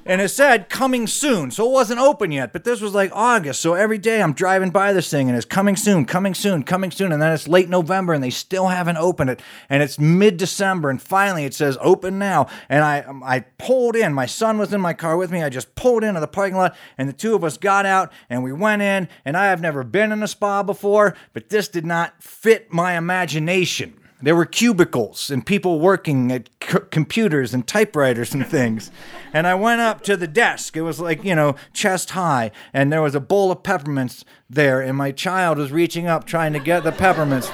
And 0.08 0.22
it 0.22 0.30
said 0.30 0.70
coming 0.70 1.06
soon, 1.06 1.50
so 1.50 1.68
it 1.68 1.72
wasn't 1.72 2.00
open 2.00 2.32
yet, 2.32 2.54
but 2.54 2.64
this 2.64 2.80
was 2.80 2.94
like 2.94 3.10
August. 3.12 3.60
So 3.60 3.74
every 3.74 3.98
day 3.98 4.22
I'm 4.22 4.32
driving 4.32 4.70
by 4.70 4.94
this 4.94 5.10
thing 5.10 5.28
and 5.28 5.36
it's 5.36 5.44
coming 5.44 5.76
soon, 5.76 6.06
coming 6.06 6.32
soon, 6.32 6.62
coming 6.62 6.90
soon. 6.90 7.12
And 7.12 7.20
then 7.20 7.30
it's 7.30 7.46
late 7.46 7.68
November 7.68 8.14
and 8.14 8.24
they 8.24 8.30
still 8.30 8.68
haven't 8.68 8.96
opened 8.96 9.28
it. 9.28 9.42
And 9.68 9.82
it's 9.82 9.98
mid 9.98 10.38
December 10.38 10.88
and 10.88 11.00
finally 11.00 11.44
it 11.44 11.52
says 11.52 11.76
open 11.82 12.18
now. 12.18 12.46
And 12.70 12.84
I, 12.84 13.00
um, 13.00 13.22
I 13.22 13.40
pulled 13.58 13.96
in. 13.96 14.14
My 14.14 14.24
son 14.24 14.56
was 14.56 14.72
in 14.72 14.80
my 14.80 14.94
car 14.94 15.18
with 15.18 15.30
me. 15.30 15.42
I 15.42 15.50
just 15.50 15.74
pulled 15.74 16.02
into 16.02 16.20
the 16.20 16.26
parking 16.26 16.56
lot 16.56 16.74
and 16.96 17.06
the 17.06 17.12
two 17.12 17.34
of 17.34 17.44
us 17.44 17.58
got 17.58 17.84
out 17.84 18.10
and 18.30 18.42
we 18.42 18.50
went 18.54 18.80
in. 18.80 19.10
And 19.26 19.36
I 19.36 19.48
have 19.48 19.60
never 19.60 19.84
been 19.84 20.10
in 20.10 20.22
a 20.22 20.28
spa 20.28 20.62
before, 20.62 21.14
but 21.34 21.50
this 21.50 21.68
did 21.68 21.84
not 21.84 22.22
fit 22.22 22.72
my 22.72 22.96
imagination. 22.96 24.00
There 24.20 24.34
were 24.34 24.46
cubicles 24.46 25.30
and 25.30 25.46
people 25.46 25.78
working 25.78 26.32
at 26.32 26.48
c- 26.62 26.78
computers 26.90 27.54
and 27.54 27.64
typewriters 27.64 28.34
and 28.34 28.44
things. 28.44 28.90
And 29.32 29.46
I 29.46 29.54
went 29.54 29.80
up 29.80 30.02
to 30.02 30.16
the 30.16 30.26
desk. 30.26 30.76
It 30.76 30.82
was 30.82 30.98
like, 30.98 31.22
you 31.22 31.36
know, 31.36 31.54
chest 31.72 32.10
high. 32.10 32.50
And 32.72 32.92
there 32.92 33.02
was 33.02 33.14
a 33.14 33.20
bowl 33.20 33.52
of 33.52 33.62
peppermints 33.62 34.24
there. 34.50 34.80
And 34.80 34.96
my 34.96 35.12
child 35.12 35.58
was 35.58 35.70
reaching 35.70 36.08
up 36.08 36.24
trying 36.24 36.52
to 36.54 36.58
get 36.58 36.82
the 36.82 36.90
peppermints. 36.90 37.48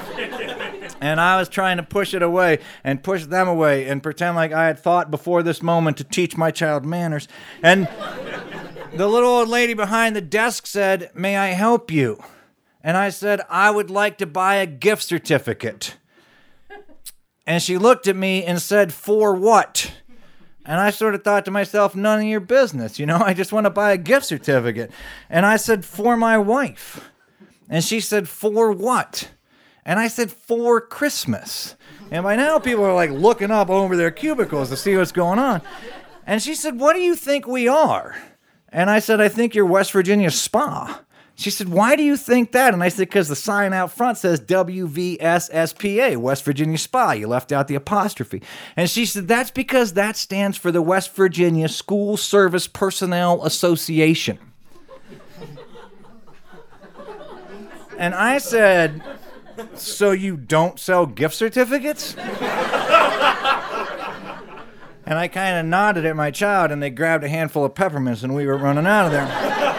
And 1.02 1.20
I 1.20 1.38
was 1.38 1.50
trying 1.50 1.76
to 1.76 1.82
push 1.82 2.14
it 2.14 2.22
away 2.22 2.61
and 2.82 3.02
push 3.02 3.26
them 3.26 3.46
away 3.46 3.87
and 3.87 4.02
pretend 4.02 4.37
like 4.37 4.52
I 4.52 4.66
had 4.66 4.78
thought 4.78 5.11
before 5.11 5.43
this 5.43 5.62
moment 5.62 5.99
to 5.99 6.05
teach 6.05 6.34
my 6.38 6.50
child 6.50 6.87
manners. 6.87 7.28
And 7.62 7.88
the 8.94 9.06
little 9.06 9.28
old 9.28 9.50
lady 9.50 9.75
behind 9.75 10.16
the 10.16 10.22
desk 10.22 10.66
said, 10.66 11.11
May 11.14 11.37
I 11.37 11.49
help 11.49 11.90
you? 11.90 12.22
And 12.82 12.96
I 12.96 13.11
said, 13.11 13.43
I 13.50 13.70
would 13.70 13.90
like 13.90 14.16
to 14.19 14.26
buy 14.26 14.55
a 14.56 14.66
gift 14.66 15.02
certificate. 15.02 15.96
And 17.46 17.62
she 17.62 17.79
looked 17.79 18.06
at 18.06 18.17
me 18.17 18.44
and 18.44 18.61
said, 18.61 18.93
For 18.93 19.35
what? 19.35 19.93
And 20.67 20.81
I 20.81 20.91
sort 20.91 21.14
of 21.14 21.23
thought 21.23 21.44
to 21.44 21.50
myself, 21.50 21.94
None 21.94 22.20
of 22.20 22.26
your 22.26 22.41
business. 22.41 22.99
You 22.99 23.06
know, 23.06 23.19
I 23.19 23.35
just 23.35 23.52
want 23.52 23.67
to 23.67 23.70
buy 23.70 23.93
a 23.93 23.99
gift 23.99 24.26
certificate. 24.26 24.91
And 25.29 25.44
I 25.44 25.56
said, 25.56 25.85
For 25.85 26.17
my 26.17 26.38
wife. 26.38 27.11
And 27.69 27.85
she 27.85 28.00
said, 28.00 28.29
For 28.29 28.73
what? 28.73 29.31
And 29.85 29.99
I 30.00 30.08
said, 30.08 30.31
For 30.31 30.81
Christmas. 30.81 31.76
And 32.11 32.23
by 32.23 32.37
now, 32.37 32.59
people 32.59 32.85
are 32.85 32.95
like 32.95 33.11
looking 33.11 33.50
up 33.50 33.69
over 33.69 33.97
their 33.97 34.11
cubicles 34.11 34.71
to 34.71 34.76
see 34.76 34.97
what's 34.97 35.12
going 35.12 35.38
on. 35.38 35.61
And 36.26 36.42
she 36.42 36.54
said, 36.54 36.80
What 36.80 36.95
do 36.95 37.00
you 37.00 37.14
think 37.14 37.47
we 37.47 37.69
are? 37.69 38.16
And 38.71 38.90
I 38.90 38.99
said, 38.99 39.21
I 39.21 39.28
think 39.28 39.54
you're 39.54 39.66
West 39.66 39.92
Virginia 39.92 40.30
Spa. 40.30 41.03
She 41.37 41.50
said, 41.50 41.69
Why 41.69 41.97
do 41.97 42.03
you 42.03 42.17
think 42.17 42.53
that? 42.53 42.75
And 42.75 42.83
I 42.83 42.88
said, 42.88 43.09
Because 43.09 43.29
the 43.29 43.37
sign 43.37 43.73
out 43.73 43.93
front 43.93 44.19
says 44.19 44.41
WVSSPA, 44.41 46.17
West 46.17 46.45
Virginia 46.45 46.79
Spa. 46.79 47.12
You 47.12 47.26
left 47.26 47.50
out 47.50 47.67
the 47.69 47.75
apostrophe. 47.75 48.43
And 48.76 48.88
she 48.88 49.05
said, 49.05 49.26
That's 49.26 49.50
because 49.50 49.95
that 49.95 50.17
stands 50.17 50.57
for 50.57 50.71
the 50.71 50.83
West 50.83 51.14
Virginia 51.14 51.69
School 51.69 52.17
Service 52.17 52.69
Personnel 52.69 53.45
Association. 53.45 54.38
and 57.99 58.14
I 58.14 58.38
said, 58.38 59.03
So 59.75 60.12
you 60.12 60.37
don't 60.37 60.79
sell 60.79 61.07
gift 61.07 61.35
certificates? 61.35 62.14
And 65.07 65.19
I 65.19 65.29
kind 65.29 65.59
of 65.59 65.67
nodded 65.67 66.07
at 66.07 66.17
my 66.17 66.31
child, 66.31 66.71
and 66.71 66.83
they 66.83 66.88
grabbed 66.88 67.25
a 67.25 67.29
handful 67.29 67.62
of 67.62 67.75
peppermints, 67.75 68.23
and 68.23 68.35
we 68.35 68.47
were 68.47 68.57
running 68.57 68.87
out 68.87 69.05
of 69.05 69.12
there. 69.12 69.74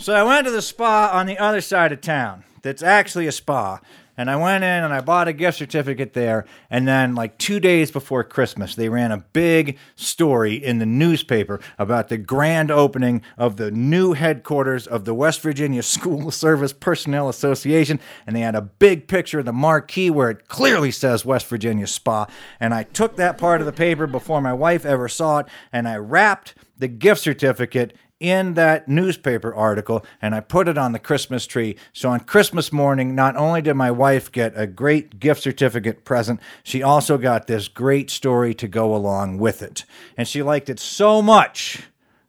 So 0.00 0.14
I 0.14 0.22
went 0.22 0.46
to 0.46 0.50
the 0.50 0.62
spa 0.62 1.10
on 1.12 1.26
the 1.26 1.38
other 1.38 1.60
side 1.60 1.92
of 1.92 2.00
town. 2.00 2.44
That's 2.62 2.82
actually 2.82 3.26
a 3.26 3.32
spa. 3.32 3.80
And 4.16 4.30
I 4.30 4.36
went 4.36 4.64
in 4.64 4.84
and 4.84 4.92
I 4.92 5.00
bought 5.00 5.28
a 5.28 5.32
gift 5.32 5.56
certificate 5.56 6.12
there. 6.12 6.44
And 6.68 6.86
then, 6.86 7.14
like 7.14 7.38
two 7.38 7.58
days 7.60 7.90
before 7.90 8.22
Christmas, 8.24 8.74
they 8.74 8.88
ran 8.88 9.12
a 9.12 9.24
big 9.32 9.78
story 9.96 10.54
in 10.54 10.78
the 10.78 10.84
newspaper 10.84 11.60
about 11.78 12.08
the 12.08 12.18
grand 12.18 12.70
opening 12.70 13.22
of 13.38 13.56
the 13.56 13.70
new 13.70 14.12
headquarters 14.12 14.86
of 14.86 15.04
the 15.06 15.14
West 15.14 15.40
Virginia 15.40 15.82
School 15.84 16.30
Service 16.30 16.72
Personnel 16.72 17.28
Association. 17.28 18.00
And 18.26 18.34
they 18.34 18.40
had 18.40 18.54
a 18.54 18.62
big 18.62 19.06
picture 19.08 19.38
of 19.38 19.46
the 19.46 19.52
marquee 19.52 20.10
where 20.10 20.30
it 20.30 20.48
clearly 20.48 20.90
says 20.90 21.24
West 21.24 21.46
Virginia 21.46 21.86
Spa. 21.86 22.26
And 22.58 22.74
I 22.74 22.82
took 22.82 23.16
that 23.16 23.38
part 23.38 23.60
of 23.60 23.66
the 23.66 23.72
paper 23.72 24.06
before 24.06 24.40
my 24.40 24.52
wife 24.52 24.84
ever 24.84 25.08
saw 25.08 25.38
it 25.38 25.46
and 25.72 25.88
I 25.88 25.96
wrapped 25.96 26.54
the 26.76 26.88
gift 26.88 27.20
certificate 27.20 27.94
in 28.20 28.52
that 28.54 28.86
newspaper 28.86 29.52
article 29.52 30.04
and 30.20 30.34
I 30.34 30.40
put 30.40 30.68
it 30.68 30.76
on 30.78 30.92
the 30.92 30.98
Christmas 30.98 31.46
tree. 31.46 31.76
So 31.92 32.10
on 32.10 32.20
Christmas 32.20 32.70
morning, 32.70 33.14
not 33.14 33.34
only 33.34 33.62
did 33.62 33.74
my 33.74 33.90
wife 33.90 34.30
get 34.30 34.52
a 34.54 34.66
great 34.66 35.18
gift 35.18 35.42
certificate 35.42 36.04
present, 36.04 36.38
she 36.62 36.82
also 36.82 37.16
got 37.16 37.46
this 37.46 37.66
great 37.66 38.10
story 38.10 38.54
to 38.54 38.68
go 38.68 38.94
along 38.94 39.38
with 39.38 39.62
it. 39.62 39.84
And 40.16 40.28
she 40.28 40.42
liked 40.42 40.68
it 40.68 40.78
so 40.78 41.22
much 41.22 41.84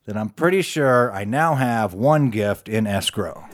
that 0.05 0.17
I'm 0.17 0.29
pretty 0.29 0.62
sure 0.62 1.12
I 1.12 1.25
now 1.25 1.55
have 1.55 1.93
one 1.93 2.29
gift 2.29 2.67
in 2.69 2.88
escrow. 2.88 3.45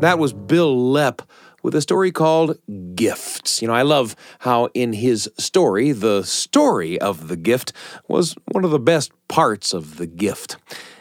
That 0.00 0.18
was 0.18 0.32
Bil 0.32 0.76
Lepp 0.76 1.20
with 1.66 1.74
a 1.74 1.80
story 1.80 2.12
called 2.12 2.56
Gifts. 2.94 3.60
You 3.60 3.66
know, 3.66 3.74
I 3.74 3.82
love 3.82 4.14
how 4.38 4.68
in 4.72 4.92
his 4.92 5.28
story, 5.36 5.90
the 5.90 6.22
story 6.22 6.96
of 7.00 7.26
the 7.26 7.36
gift 7.36 7.72
was 8.06 8.36
one 8.52 8.64
of 8.64 8.70
the 8.70 8.78
best 8.78 9.10
parts 9.26 9.74
of 9.74 9.96
the 9.96 10.06
gift. 10.06 10.58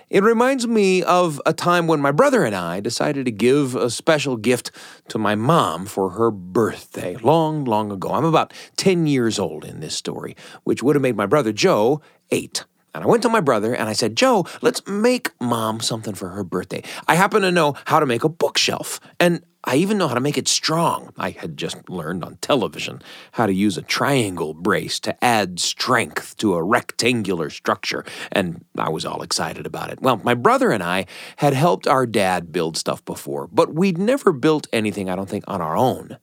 It 0.10 0.24
reminds 0.24 0.66
me 0.66 1.04
of 1.04 1.40
a 1.46 1.54
time 1.54 1.86
when 1.86 2.02
my 2.02 2.12
brother 2.12 2.44
and 2.44 2.56
I 2.56 2.80
decided 2.80 3.26
to 3.26 3.32
give 3.32 3.76
a 3.76 3.92
special 3.92 4.38
gift 4.38 4.72
to 5.10 5.20
my 5.20 5.36
mom 5.36 5.86
for 5.86 6.10
her 6.10 6.32
birthday, 6.32 7.16
long, 7.18 7.64
long 7.64 7.92
ago. 7.92 8.10
I'm 8.10 8.26
about 8.26 8.52
10 8.78 9.06
years 9.06 9.38
old 9.38 9.66
in 9.66 9.82
this 9.82 9.96
story, 9.96 10.36
which 10.64 10.82
would 10.82 10.96
have 10.96 11.04
made 11.04 11.16
my 11.16 11.28
brother 11.28 11.54
Joe 11.54 12.02
eight. 12.32 12.66
And 12.96 13.04
I 13.04 13.08
went 13.08 13.22
to 13.24 13.30
my 13.30 13.42
brother 13.42 13.76
and 13.76 13.90
I 13.90 13.94
said, 13.94 14.16
Joe, 14.16 14.48
let's 14.62 14.82
make 14.88 15.30
mom 15.42 15.82
something 15.82 16.16
for 16.16 16.30
her 16.30 16.46
birthday. 16.46 16.82
I 17.10 17.16
happen 17.16 17.42
to 17.42 17.52
know 17.52 17.76
how 17.86 18.00
to 18.00 18.06
make 18.06 18.24
a 18.24 18.30
bookshelf, 18.30 19.02
and 19.20 19.44
I 19.68 19.78
even 19.78 19.98
know 19.98 20.08
how 20.08 20.14
to 20.14 20.20
make 20.20 20.38
it 20.38 20.48
strong. 20.48 21.12
I 21.18 21.32
had 21.32 21.58
just 21.58 21.90
learned 21.90 22.24
on 22.24 22.38
television 22.38 23.02
how 23.32 23.48
to 23.48 23.54
use 23.54 23.78
a 23.78 23.82
triangle 23.82 24.54
brace 24.54 25.00
to 25.02 25.24
add 25.24 25.60
strength 25.60 26.38
to 26.38 26.54
a 26.54 26.64
rectangular 26.64 27.50
structure, 27.50 28.06
and 28.32 28.64
I 28.78 28.90
was 28.90 29.06
all 29.06 29.24
excited 29.24 29.66
about 29.66 29.90
it. 29.90 30.02
Well, 30.02 30.18
my 30.18 30.36
brother 30.36 30.72
and 30.72 30.84
I 30.84 31.08
had 31.38 31.54
helped 31.54 31.88
our 31.88 32.06
dad 32.06 32.52
build 32.52 32.78
stuff 32.78 33.04
before, 33.06 33.48
but 33.48 33.74
we'd 33.74 33.98
never 33.98 34.32
built 34.32 34.68
anything, 34.72 35.10
I 35.10 35.16
don't 35.16 35.30
think, 35.30 35.44
on 35.48 35.62
our 35.62 35.76
own. 35.76 36.18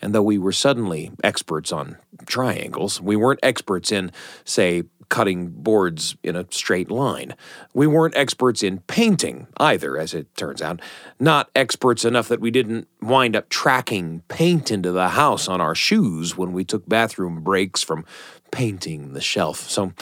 And 0.00 0.14
though 0.14 0.22
we 0.22 0.38
were 0.38 0.52
suddenly 0.52 1.10
experts 1.22 1.72
on 1.72 1.98
triangles, 2.24 2.98
we 3.00 3.16
weren't 3.16 3.40
experts 3.42 3.92
in, 3.92 4.10
say, 4.44 4.84
cutting 5.10 5.48
boards 5.50 6.16
in 6.22 6.36
a 6.36 6.46
straight 6.50 6.90
line. 6.90 7.34
We 7.74 7.86
weren't 7.86 8.16
experts 8.16 8.62
in 8.62 8.78
painting 8.80 9.48
either, 9.58 9.98
as 9.98 10.14
it 10.14 10.34
turns 10.36 10.62
out. 10.62 10.80
Not 11.18 11.50
experts 11.54 12.04
enough 12.06 12.28
that 12.28 12.40
we 12.40 12.50
didn't 12.50 12.88
wind 13.02 13.36
up 13.36 13.50
tracking 13.50 14.22
paint 14.28 14.70
into 14.70 14.92
the 14.92 15.10
house 15.10 15.48
on 15.48 15.60
our 15.60 15.74
shoes 15.74 16.36
when 16.38 16.52
we 16.52 16.64
took 16.64 16.88
bathroom 16.88 17.42
breaks 17.42 17.82
from 17.82 18.06
painting 18.50 19.12
the 19.12 19.20
shelf. 19.20 19.68
So 19.70 19.92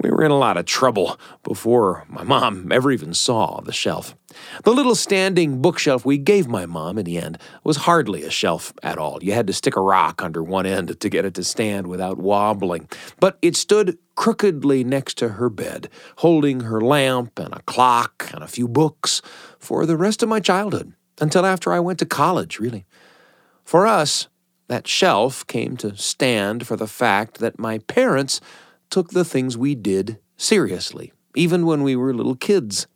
we 0.00 0.10
were 0.10 0.24
in 0.24 0.30
a 0.30 0.38
lot 0.38 0.56
of 0.56 0.64
trouble 0.64 1.18
before 1.42 2.04
my 2.08 2.22
mom 2.22 2.70
ever 2.72 2.90
even 2.90 3.14
saw 3.14 3.60
the 3.60 3.72
shelf. 3.72 4.14
The 4.64 4.72
little 4.72 4.94
standing 4.94 5.62
bookshelf 5.62 6.04
we 6.04 6.18
gave 6.18 6.48
my 6.48 6.66
mom 6.66 6.98
in 6.98 7.04
the 7.04 7.18
end 7.18 7.38
was 7.64 7.78
hardly 7.78 8.22
a 8.22 8.30
shelf 8.30 8.72
at 8.82 8.98
all. 8.98 9.18
You 9.22 9.32
had 9.32 9.46
to 9.46 9.52
stick 9.52 9.76
a 9.76 9.80
rock 9.80 10.22
under 10.22 10.42
one 10.42 10.66
end 10.66 11.00
to 11.00 11.08
get 11.08 11.24
it 11.24 11.34
to 11.34 11.44
stand 11.44 11.86
without 11.86 12.18
wobbling. 12.18 12.88
But 13.20 13.38
it 13.42 13.56
stood 13.56 13.98
crookedly 14.14 14.84
next 14.84 15.16
to 15.18 15.30
her 15.30 15.48
bed, 15.48 15.88
holding 16.16 16.60
her 16.60 16.80
lamp 16.80 17.38
and 17.38 17.54
a 17.54 17.62
clock 17.62 18.30
and 18.32 18.42
a 18.42 18.48
few 18.48 18.68
books 18.68 19.22
for 19.58 19.86
the 19.86 19.96
rest 19.96 20.22
of 20.22 20.28
my 20.28 20.40
childhood, 20.40 20.92
until 21.20 21.46
after 21.46 21.72
I 21.72 21.80
went 21.80 21.98
to 22.00 22.06
college, 22.06 22.58
really. 22.58 22.84
For 23.64 23.86
us, 23.86 24.28
that 24.68 24.86
shelf 24.86 25.46
came 25.46 25.76
to 25.78 25.96
stand 25.96 26.66
for 26.66 26.76
the 26.76 26.86
fact 26.86 27.38
that 27.38 27.58
my 27.58 27.78
parents 27.78 28.40
took 28.90 29.10
the 29.10 29.24
things 29.24 29.56
we 29.56 29.74
did 29.74 30.18
seriously, 30.36 31.12
even 31.34 31.66
when 31.66 31.82
we 31.82 31.96
were 31.96 32.14
little 32.14 32.36
kids. 32.36 32.86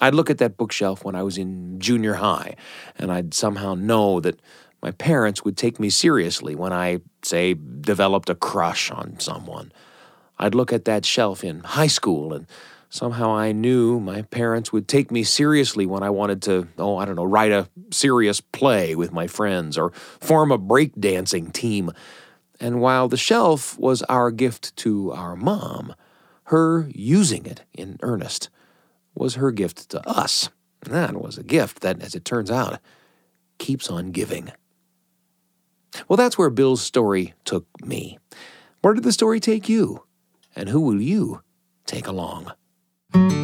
I'd 0.00 0.14
look 0.14 0.30
at 0.30 0.38
that 0.38 0.56
bookshelf 0.56 1.04
when 1.04 1.14
I 1.14 1.22
was 1.22 1.38
in 1.38 1.80
junior 1.80 2.14
high, 2.14 2.54
and 2.98 3.10
I'd 3.10 3.34
somehow 3.34 3.74
know 3.74 4.20
that 4.20 4.40
my 4.82 4.92
parents 4.92 5.44
would 5.44 5.56
take 5.56 5.80
me 5.80 5.90
seriously 5.90 6.54
when 6.54 6.72
I, 6.72 7.00
say, 7.22 7.54
developed 7.54 8.30
a 8.30 8.36
crush 8.36 8.90
on 8.90 9.18
someone. 9.18 9.72
I'd 10.38 10.54
look 10.54 10.72
at 10.72 10.84
that 10.84 11.04
shelf 11.04 11.42
in 11.42 11.60
high 11.60 11.88
school 11.88 12.32
and 12.32 12.46
Somehow 12.90 13.34
I 13.34 13.52
knew 13.52 14.00
my 14.00 14.22
parents 14.22 14.72
would 14.72 14.88
take 14.88 15.10
me 15.10 15.22
seriously 15.22 15.84
when 15.84 16.02
I 16.02 16.08
wanted 16.08 16.40
to, 16.42 16.68
oh, 16.78 16.96
I 16.96 17.04
don't 17.04 17.16
know, 17.16 17.24
write 17.24 17.52
a 17.52 17.68
serious 17.90 18.40
play 18.40 18.94
with 18.94 19.12
my 19.12 19.26
friends 19.26 19.76
or 19.76 19.90
form 19.90 20.50
a 20.50 20.58
breakdancing 20.58 21.52
team. 21.52 21.92
And 22.58 22.80
while 22.80 23.06
the 23.06 23.18
shelf 23.18 23.78
was 23.78 24.02
our 24.04 24.30
gift 24.30 24.74
to 24.78 25.12
our 25.12 25.36
mom, 25.36 25.94
her 26.44 26.88
using 26.94 27.44
it 27.44 27.62
in 27.74 27.98
earnest 28.02 28.48
was 29.14 29.34
her 29.34 29.52
gift 29.52 29.90
to 29.90 30.08
us. 30.08 30.48
And 30.82 30.94
that 30.94 31.14
was 31.14 31.36
a 31.36 31.42
gift 31.42 31.80
that, 31.80 32.00
as 32.00 32.14
it 32.14 32.24
turns 32.24 32.50
out, 32.50 32.78
keeps 33.58 33.90
on 33.90 34.12
giving. 34.12 34.50
Well, 36.08 36.16
that's 36.16 36.38
where 36.38 36.50
Bil's 36.50 36.80
story 36.80 37.34
took 37.44 37.66
me. 37.84 38.18
Where 38.80 38.94
did 38.94 39.04
the 39.04 39.12
story 39.12 39.40
take 39.40 39.68
you? 39.68 40.04
And 40.56 40.70
who 40.70 40.80
will 40.80 41.02
you 41.02 41.42
take 41.84 42.06
along? 42.06 42.52
thank 43.12 43.32
you. 43.32 43.37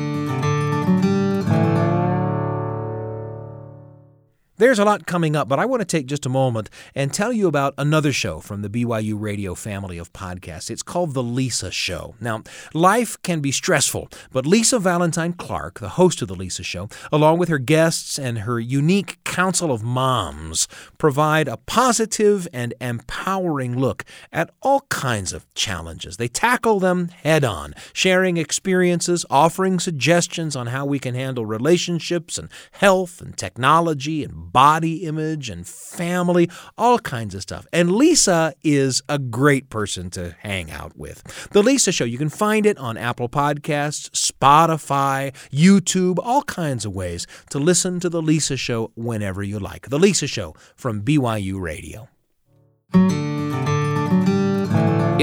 There's 4.56 4.78
a 4.78 4.84
lot 4.84 5.04
coming 5.04 5.34
up, 5.34 5.48
but 5.48 5.58
I 5.58 5.64
want 5.64 5.80
to 5.80 5.84
take 5.84 6.06
just 6.06 6.26
a 6.26 6.28
moment 6.28 6.70
and 6.94 7.12
tell 7.12 7.32
you 7.32 7.48
about 7.48 7.74
another 7.76 8.12
show 8.12 8.38
from 8.38 8.62
the 8.62 8.68
BYU 8.68 9.20
Radio 9.20 9.56
family 9.56 9.98
of 9.98 10.12
podcasts. 10.12 10.70
It's 10.70 10.80
called 10.80 11.12
The 11.12 11.24
Lisa 11.24 11.72
Show. 11.72 12.14
Now, 12.20 12.44
life 12.72 13.20
can 13.22 13.40
be 13.40 13.50
stressful, 13.50 14.10
but 14.30 14.46
Lisa 14.46 14.78
Valentine 14.78 15.32
Clark, 15.32 15.80
the 15.80 15.88
host 15.90 16.22
of 16.22 16.28
The 16.28 16.36
Lisa 16.36 16.62
Show, 16.62 16.88
along 17.10 17.38
with 17.38 17.48
her 17.48 17.58
guests 17.58 18.16
and 18.16 18.38
her 18.38 18.60
unique 18.60 19.18
council 19.24 19.72
of 19.72 19.82
moms, 19.82 20.68
provide 20.98 21.48
a 21.48 21.56
positive 21.56 22.46
and 22.52 22.74
empowering 22.80 23.76
look 23.76 24.04
at 24.32 24.50
all 24.62 24.82
kinds 24.82 25.32
of 25.32 25.52
challenges. 25.54 26.16
They 26.16 26.28
tackle 26.28 26.78
them 26.78 27.08
head 27.08 27.42
on, 27.42 27.74
sharing 27.92 28.36
experiences, 28.36 29.26
offering 29.28 29.80
suggestions 29.80 30.54
on 30.54 30.68
how 30.68 30.86
we 30.86 31.00
can 31.00 31.16
handle 31.16 31.44
relationships 31.44 32.38
and 32.38 32.48
health 32.70 33.20
and 33.20 33.36
technology 33.36 34.22
and 34.22 34.43
body 34.52 35.04
image 35.04 35.50
and 35.50 35.66
family, 35.66 36.50
all 36.78 36.98
kinds 36.98 37.34
of 37.34 37.42
stuff. 37.42 37.66
And 37.72 37.92
Lisa 37.92 38.54
is 38.62 39.02
a 39.08 39.18
great 39.18 39.70
person 39.70 40.10
to 40.10 40.36
hang 40.40 40.70
out 40.70 40.96
with. 40.96 41.48
The 41.50 41.62
Lisa 41.62 41.92
Show, 41.92 42.04
you 42.04 42.18
can 42.18 42.28
find 42.28 42.66
it 42.66 42.78
on 42.78 42.96
Apple 42.96 43.28
Podcasts, 43.28 44.10
Spotify, 44.10 45.34
YouTube, 45.50 46.18
all 46.22 46.42
kinds 46.42 46.84
of 46.84 46.94
ways 46.94 47.26
to 47.50 47.58
listen 47.58 48.00
to 48.00 48.08
The 48.08 48.22
Lisa 48.22 48.56
Show 48.56 48.92
whenever 48.94 49.42
you 49.42 49.58
like. 49.58 49.88
The 49.88 49.98
Lisa 49.98 50.26
Show 50.26 50.54
from 50.76 51.02
BYU 51.02 51.60
Radio. 51.60 52.08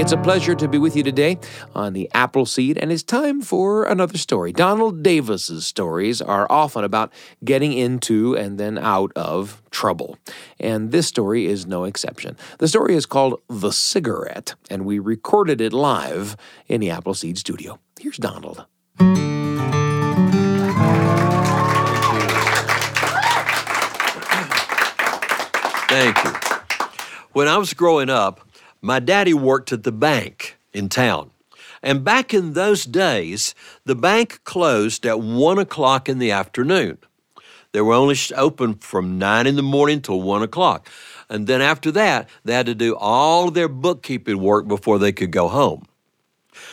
It's 0.02 0.10
a 0.10 0.16
pleasure 0.16 0.56
to 0.56 0.66
be 0.66 0.78
with 0.78 0.96
you 0.96 1.04
today 1.04 1.38
on 1.76 1.92
the 1.92 2.10
Appleseed, 2.12 2.76
and 2.76 2.90
it's 2.90 3.04
time 3.04 3.40
for 3.40 3.84
another 3.84 4.18
story. 4.18 4.52
Donald 4.52 5.04
Davis's 5.04 5.64
stories 5.64 6.20
are 6.20 6.44
often 6.50 6.82
about 6.82 7.12
getting 7.44 7.72
into 7.72 8.34
and 8.34 8.58
then 8.58 8.78
out 8.78 9.12
of 9.14 9.62
trouble, 9.70 10.18
and 10.58 10.90
this 10.90 11.06
story 11.06 11.46
is 11.46 11.66
no 11.66 11.84
exception. 11.84 12.36
The 12.58 12.66
story 12.66 12.96
is 12.96 13.06
called 13.06 13.40
The 13.48 13.70
Cigarette, 13.70 14.56
and 14.68 14.84
we 14.84 14.98
recorded 14.98 15.60
it 15.60 15.72
live 15.72 16.36
in 16.66 16.80
the 16.80 16.90
Appleseed 16.90 17.38
studio. 17.38 17.78
Here's 18.00 18.16
Donald. 18.16 18.66
Thank 25.88 26.24
you. 26.24 26.32
When 27.34 27.46
I 27.46 27.56
was 27.56 27.72
growing 27.72 28.10
up, 28.10 28.40
my 28.82 28.98
daddy 28.98 29.32
worked 29.32 29.72
at 29.72 29.84
the 29.84 29.92
bank 29.92 30.58
in 30.72 30.88
town. 30.88 31.30
And 31.82 32.04
back 32.04 32.34
in 32.34 32.52
those 32.52 32.84
days, 32.84 33.54
the 33.84 33.94
bank 33.94 34.40
closed 34.44 35.06
at 35.06 35.20
1 35.20 35.58
o'clock 35.58 36.08
in 36.08 36.18
the 36.18 36.32
afternoon. 36.32 36.98
They 37.70 37.80
were 37.80 37.94
only 37.94 38.16
open 38.36 38.74
from 38.74 39.18
9 39.18 39.46
in 39.46 39.56
the 39.56 39.62
morning 39.62 40.00
till 40.00 40.20
1 40.20 40.42
o'clock. 40.42 40.88
And 41.28 41.46
then 41.46 41.62
after 41.62 41.90
that, 41.92 42.28
they 42.44 42.52
had 42.52 42.66
to 42.66 42.74
do 42.74 42.94
all 42.96 43.50
their 43.50 43.68
bookkeeping 43.68 44.40
work 44.40 44.68
before 44.68 44.98
they 44.98 45.12
could 45.12 45.30
go 45.30 45.48
home. 45.48 45.86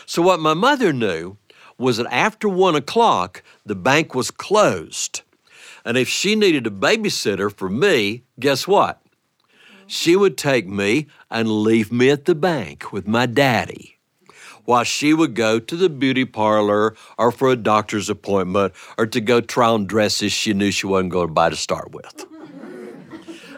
So, 0.06 0.22
what 0.22 0.39
my 0.39 0.54
mother 0.54 0.92
knew 0.92 1.38
was 1.78 1.98
that 1.98 2.12
after 2.12 2.50
1 2.50 2.75
o'clock, 2.75 3.42
the 3.66 3.75
bank 3.75 4.13
was 4.13 4.32
closed. 4.32 5.22
And 5.86 5.98
if 5.98 6.10
she 6.10 6.36
needed 6.36 6.68
a 6.68 6.72
babysitter 6.72 7.56
for 7.56 7.70
me, 7.70 8.24
guess 8.38 8.68
what? 8.68 9.01
she 9.89 10.16
would 10.16 10.38
take 10.38 10.68
me 10.68 11.08
and 11.32 11.64
leave 11.64 11.92
me 11.92 12.10
at 12.10 12.26
the 12.26 12.36
bank 12.36 12.92
with 12.92 13.08
my 13.08 13.26
daddy 13.26 14.00
while 14.70 14.84
she 14.84 15.16
would 15.16 15.34
go 15.34 15.60
to 15.60 15.76
the 15.76 15.90
beauty 15.90 16.26
parlor 16.26 16.96
or 17.18 17.32
for 17.32 17.50
a 17.50 17.56
doctor's 17.56 18.08
appointment 18.08 18.72
or 19.00 19.08
to 19.08 19.20
go 19.20 19.42
try 19.42 19.68
on 19.68 19.88
dresses 19.88 20.32
she 20.32 20.54
knew 20.54 20.70
she 20.70 20.86
wasn't 20.86 21.12
going 21.12 21.28
to 21.28 21.34
buy 21.34 21.50
to 21.50 21.56
start 21.56 21.92
with. 21.92 22.24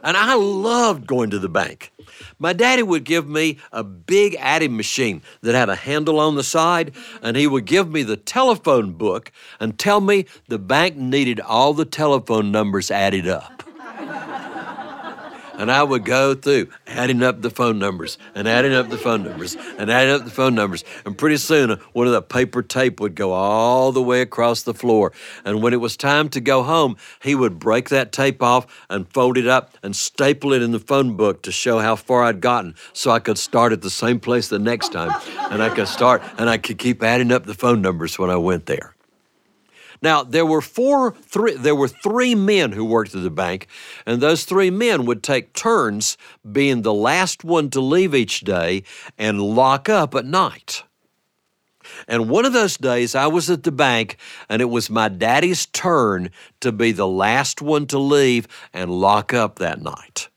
and 0.03 0.15
I 0.15 0.35
loved 0.35 1.05
going 1.05 1.29
to 1.31 1.39
the 1.39 1.49
bank. 1.49 1.91
My 2.39 2.53
daddy 2.53 2.81
would 2.81 3.03
give 3.03 3.27
me 3.27 3.59
a 3.73 3.83
big 3.83 4.35
adding 4.39 4.77
machine 4.77 5.21
that 5.41 5.53
had 5.53 5.67
a 5.67 5.75
handle 5.75 6.19
on 6.19 6.35
the 6.35 6.43
side, 6.43 6.93
and 7.21 7.35
he 7.35 7.45
would 7.45 7.65
give 7.65 7.91
me 7.91 8.03
the 8.03 8.17
telephone 8.17 8.93
book 8.93 9.31
and 9.59 9.77
tell 9.77 9.99
me 10.01 10.25
the 10.47 10.57
bank 10.57 10.95
needed 10.95 11.39
all 11.41 11.73
the 11.73 11.85
telephone 11.85 12.51
numbers 12.51 12.89
added 12.89 13.27
up. 13.27 13.60
And 15.61 15.71
I 15.71 15.83
would 15.83 16.05
go 16.05 16.33
through 16.33 16.69
adding 16.87 17.21
up 17.21 17.43
the 17.43 17.51
phone 17.51 17.77
numbers 17.77 18.17
and 18.33 18.47
adding 18.47 18.73
up 18.73 18.89
the 18.89 18.97
phone 18.97 19.21
numbers 19.21 19.55
and 19.77 19.91
adding 19.91 20.11
up 20.11 20.23
the 20.23 20.31
phone 20.31 20.55
numbers. 20.55 20.83
And 21.05 21.15
pretty 21.15 21.37
soon, 21.37 21.79
one 21.93 22.07
of 22.07 22.13
the 22.13 22.21
paper 22.23 22.63
tape 22.63 22.99
would 22.99 23.13
go 23.13 23.33
all 23.33 23.91
the 23.91 24.01
way 24.01 24.21
across 24.21 24.63
the 24.63 24.73
floor. 24.73 25.13
And 25.45 25.61
when 25.61 25.73
it 25.73 25.79
was 25.79 25.95
time 25.95 26.29
to 26.29 26.41
go 26.41 26.63
home, 26.63 26.97
he 27.21 27.35
would 27.35 27.59
break 27.59 27.89
that 27.89 28.11
tape 28.11 28.41
off 28.41 28.65
and 28.89 29.07
fold 29.13 29.37
it 29.37 29.45
up 29.45 29.77
and 29.83 29.95
staple 29.95 30.51
it 30.51 30.63
in 30.63 30.71
the 30.71 30.79
phone 30.79 31.15
book 31.15 31.43
to 31.43 31.51
show 31.51 31.77
how 31.77 31.95
far 31.95 32.23
I'd 32.23 32.41
gotten 32.41 32.73
so 32.93 33.11
I 33.11 33.19
could 33.19 33.37
start 33.37 33.71
at 33.71 33.83
the 33.83 33.91
same 33.91 34.19
place 34.19 34.47
the 34.47 34.57
next 34.57 34.91
time. 34.91 35.11
And 35.51 35.61
I 35.61 35.69
could 35.69 35.87
start 35.87 36.23
and 36.39 36.49
I 36.49 36.57
could 36.57 36.79
keep 36.79 37.03
adding 37.03 37.31
up 37.31 37.45
the 37.45 37.53
phone 37.53 37.83
numbers 37.83 38.17
when 38.17 38.31
I 38.31 38.37
went 38.37 38.65
there. 38.65 38.95
Now 40.01 40.23
there 40.23 40.45
were 40.45 40.61
four, 40.61 41.13
three, 41.13 41.55
there 41.55 41.75
were 41.75 41.87
three 41.87 42.33
men 42.33 42.71
who 42.71 42.83
worked 42.83 43.13
at 43.13 43.21
the 43.21 43.29
bank, 43.29 43.67
and 44.05 44.19
those 44.19 44.45
three 44.45 44.71
men 44.71 45.05
would 45.05 45.21
take 45.21 45.53
turns 45.53 46.17
being 46.51 46.81
the 46.81 46.93
last 46.93 47.43
one 47.43 47.69
to 47.71 47.81
leave 47.81 48.15
each 48.15 48.41
day 48.41 48.83
and 49.17 49.41
lock 49.41 49.89
up 49.89 50.15
at 50.15 50.25
night. 50.25 50.83
And 52.07 52.29
one 52.29 52.45
of 52.45 52.53
those 52.53 52.77
days 52.77 53.15
I 53.15 53.27
was 53.27 53.49
at 53.49 53.63
the 53.63 53.71
bank 53.71 54.17
and 54.49 54.61
it 54.61 54.69
was 54.69 54.89
my 54.89 55.09
daddy's 55.09 55.65
turn 55.67 56.29
to 56.61 56.71
be 56.71 56.91
the 56.91 57.07
last 57.07 57.61
one 57.61 57.85
to 57.87 57.99
leave 57.99 58.47
and 58.73 58.91
lock 58.91 59.33
up 59.33 59.59
that 59.59 59.81
night. 59.81 60.29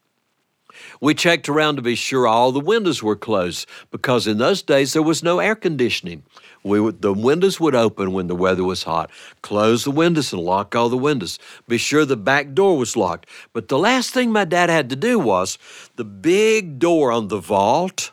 We 1.01 1.15
checked 1.15 1.49
around 1.49 1.77
to 1.77 1.83
be 1.83 1.95
sure 1.95 2.27
all 2.27 2.53
the 2.53 2.61
windows 2.61 3.03
were 3.03 3.17
closed 3.17 3.69
because 3.91 4.27
in 4.27 4.39
those 4.39 4.63
days 4.63 4.93
there 4.93 5.03
was 5.03 5.23
no 5.23 5.39
air 5.39 5.55
conditioning. 5.55 6.23
We 6.65 6.81
would, 6.81 7.03
the 7.03 7.13
windows 7.13 7.61
would 7.61 7.75
open 7.75 8.15
when 8.15 8.27
the 8.27 8.35
weather 8.35 8.65
was 8.65 8.85
hot. 8.85 9.11
Close 9.43 9.85
the 9.85 9.91
windows 9.91 10.33
and 10.33 10.41
lock 10.41 10.75
all 10.75 10.89
the 10.89 10.97
windows. 10.97 11.39
Be 11.69 11.77
sure 11.77 12.07
the 12.07 12.17
back 12.17 12.55
door 12.55 12.79
was 12.79 12.97
locked. 12.97 13.29
But 13.53 13.69
the 13.69 13.79
last 13.79 14.15
thing 14.15 14.33
my 14.33 14.47
dad 14.47 14.71
had 14.71 14.89
to 14.89 14.97
do 14.97 15.19
was 15.19 15.59
the 15.97 16.05
big 16.05 16.79
door 16.79 17.13
on 17.13 17.29
the 17.29 17.39
vault. 17.39 18.13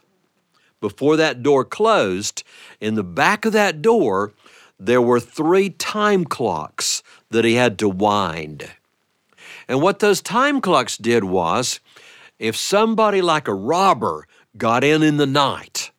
Before 0.82 1.16
that 1.16 1.42
door 1.42 1.64
closed, 1.64 2.44
in 2.82 2.96
the 2.96 3.04
back 3.04 3.46
of 3.46 3.54
that 3.54 3.82
door, 3.82 4.34
there 4.78 5.02
were 5.02 5.20
three 5.22 5.70
time 5.70 6.26
clocks 6.26 7.04
that 7.30 7.46
he 7.46 7.54
had 7.54 7.80
to 7.80 7.88
wind. 7.88 8.70
And 9.70 9.82
what 9.82 10.00
those 10.00 10.22
time 10.22 10.60
clocks 10.60 10.98
did 10.98 11.24
was, 11.24 11.80
if 12.38 12.58
somebody 12.58 13.22
like 13.22 13.48
a 13.48 13.54
robber 13.54 14.28
got 14.58 14.84
in 14.84 15.04
in 15.04 15.16
the 15.16 15.28
night, 15.28 15.91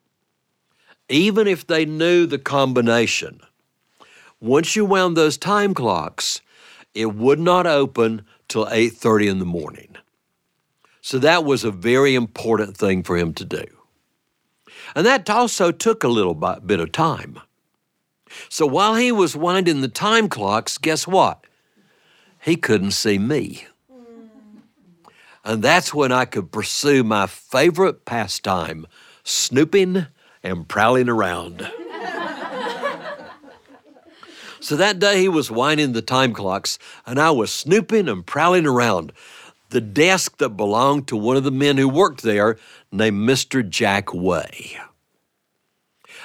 even 1.13 1.47
if 1.47 1.67
they 1.67 1.85
knew 1.85 2.27
the 2.27 2.39
combination, 2.39 3.41
once 4.41 4.75
you 4.75 4.85
wound 4.85 5.17
those 5.17 5.37
time 5.39 5.75
clocks, 5.75 6.41
it 6.95 7.15
would 7.15 7.39
not 7.39 7.67
open 7.67 8.25
till 8.49 8.67
8:30 8.67 9.29
in 9.29 9.39
the 9.39 9.45
morning. 9.45 9.97
So 11.01 11.19
that 11.19 11.45
was 11.45 11.65
a 11.65 11.71
very 11.71 12.15
important 12.15 12.77
thing 12.77 13.03
for 13.03 13.17
him 13.17 13.35
to 13.35 13.45
do. 13.45 13.65
And 14.95 15.07
that 15.07 15.29
also 15.29 15.73
took 15.73 16.05
a 16.05 16.09
little 16.09 16.35
bit 16.35 16.81
of 16.81 16.93
time. 16.93 17.41
So 18.49 18.67
while 18.67 18.95
he 18.95 19.13
was 19.13 19.37
winding 19.37 19.81
the 19.81 19.89
time 19.89 20.29
clocks, 20.29 20.79
guess 20.79 21.07
what? 21.07 21.45
He 22.41 22.57
couldn't 22.57 22.93
see 22.93 23.19
me. 23.19 23.67
And 25.45 25.63
that's 25.63 25.93
when 25.93 26.13
I 26.13 26.25
could 26.25 26.53
pursue 26.53 27.03
my 27.03 27.27
favorite 27.27 28.05
pastime, 28.05 28.87
snooping 29.25 30.07
and 30.43 30.69
prowling 30.69 31.09
around. 31.09 31.71
so 34.61 34.77
that 34.77 34.99
day 34.99 35.21
he 35.21 35.29
was 35.29 35.51
winding 35.51 35.93
the 35.93 36.03
time 36.03 36.33
clocks, 36.33 36.79
and 37.07 37.21
I 37.21 37.31
was 37.31 37.53
snooping 37.53 38.09
and 38.09 38.27
prowling 38.27 38.67
around 38.67 39.13
the 39.71 39.81
desk 39.81 40.39
that 40.39 40.51
belonged 40.51 41.09
to 41.09 41.17
one 41.17 41.37
of 41.37 41.45
the 41.45 41.51
men 41.51 41.79
who 41.79 41.89
worked 41.89 42.23
there 42.23 42.59
named 42.91 43.29
Mr. 43.29 43.67
Jack 43.67 44.13
Way. 44.13 44.77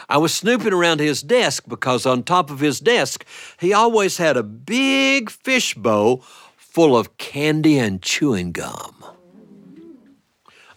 I 0.10 0.18
was 0.18 0.34
snooping 0.34 0.74
around 0.74 1.00
his 1.00 1.22
desk 1.22 1.66
because 1.68 2.06
on 2.06 2.24
top 2.24 2.50
of 2.50 2.60
his 2.60 2.80
desk, 2.80 3.26
he 3.60 3.74
always 3.74 4.18
had 4.18 4.38
a 4.38 4.44
big 4.44 5.30
fish 5.30 5.74
bowl 5.74 6.24
full 6.56 6.96
of 6.96 7.18
candy 7.18 7.78
and 7.78 8.02
chewing 8.02 8.52
gum. 8.52 9.04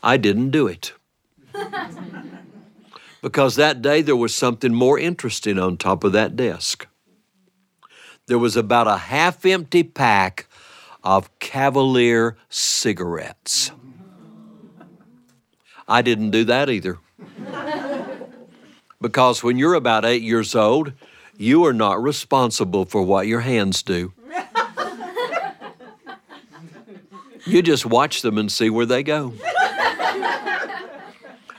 I 0.02 0.16
didn't 0.16 0.50
do 0.50 0.66
it. 0.66 0.92
Because 3.22 3.56
that 3.56 3.82
day 3.82 4.02
there 4.02 4.16
was 4.16 4.34
something 4.34 4.74
more 4.74 4.98
interesting 4.98 5.58
on 5.58 5.76
top 5.76 6.04
of 6.04 6.12
that 6.12 6.36
desk. 6.36 6.86
There 8.26 8.38
was 8.38 8.56
about 8.56 8.86
a 8.86 8.96
half 8.96 9.44
empty 9.44 9.82
pack 9.82 10.46
of 11.02 11.36
Cavalier 11.38 12.36
cigarettes. 12.48 13.72
I 15.88 16.02
didn't 16.02 16.30
do 16.30 16.44
that 16.44 16.70
either. 16.70 16.98
because 19.00 19.42
when 19.42 19.58
you're 19.58 19.74
about 19.74 20.04
eight 20.04 20.22
years 20.22 20.54
old, 20.54 20.92
you 21.36 21.64
are 21.64 21.72
not 21.72 22.00
responsible 22.02 22.84
for 22.84 23.02
what 23.02 23.26
your 23.26 23.40
hands 23.40 23.82
do. 23.82 24.12
You 27.46 27.62
just 27.62 27.86
watch 27.86 28.22
them 28.22 28.38
and 28.38 28.52
see 28.52 28.70
where 28.70 28.86
they 28.86 29.02
go. 29.02 29.32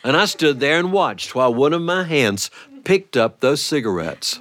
And 0.03 0.17
I 0.17 0.25
stood 0.25 0.59
there 0.59 0.79
and 0.79 0.91
watched 0.91 1.35
while 1.35 1.53
one 1.53 1.73
of 1.73 1.81
my 1.81 2.03
hands 2.03 2.49
picked 2.83 3.15
up 3.15 3.39
those 3.39 3.61
cigarettes 3.61 4.39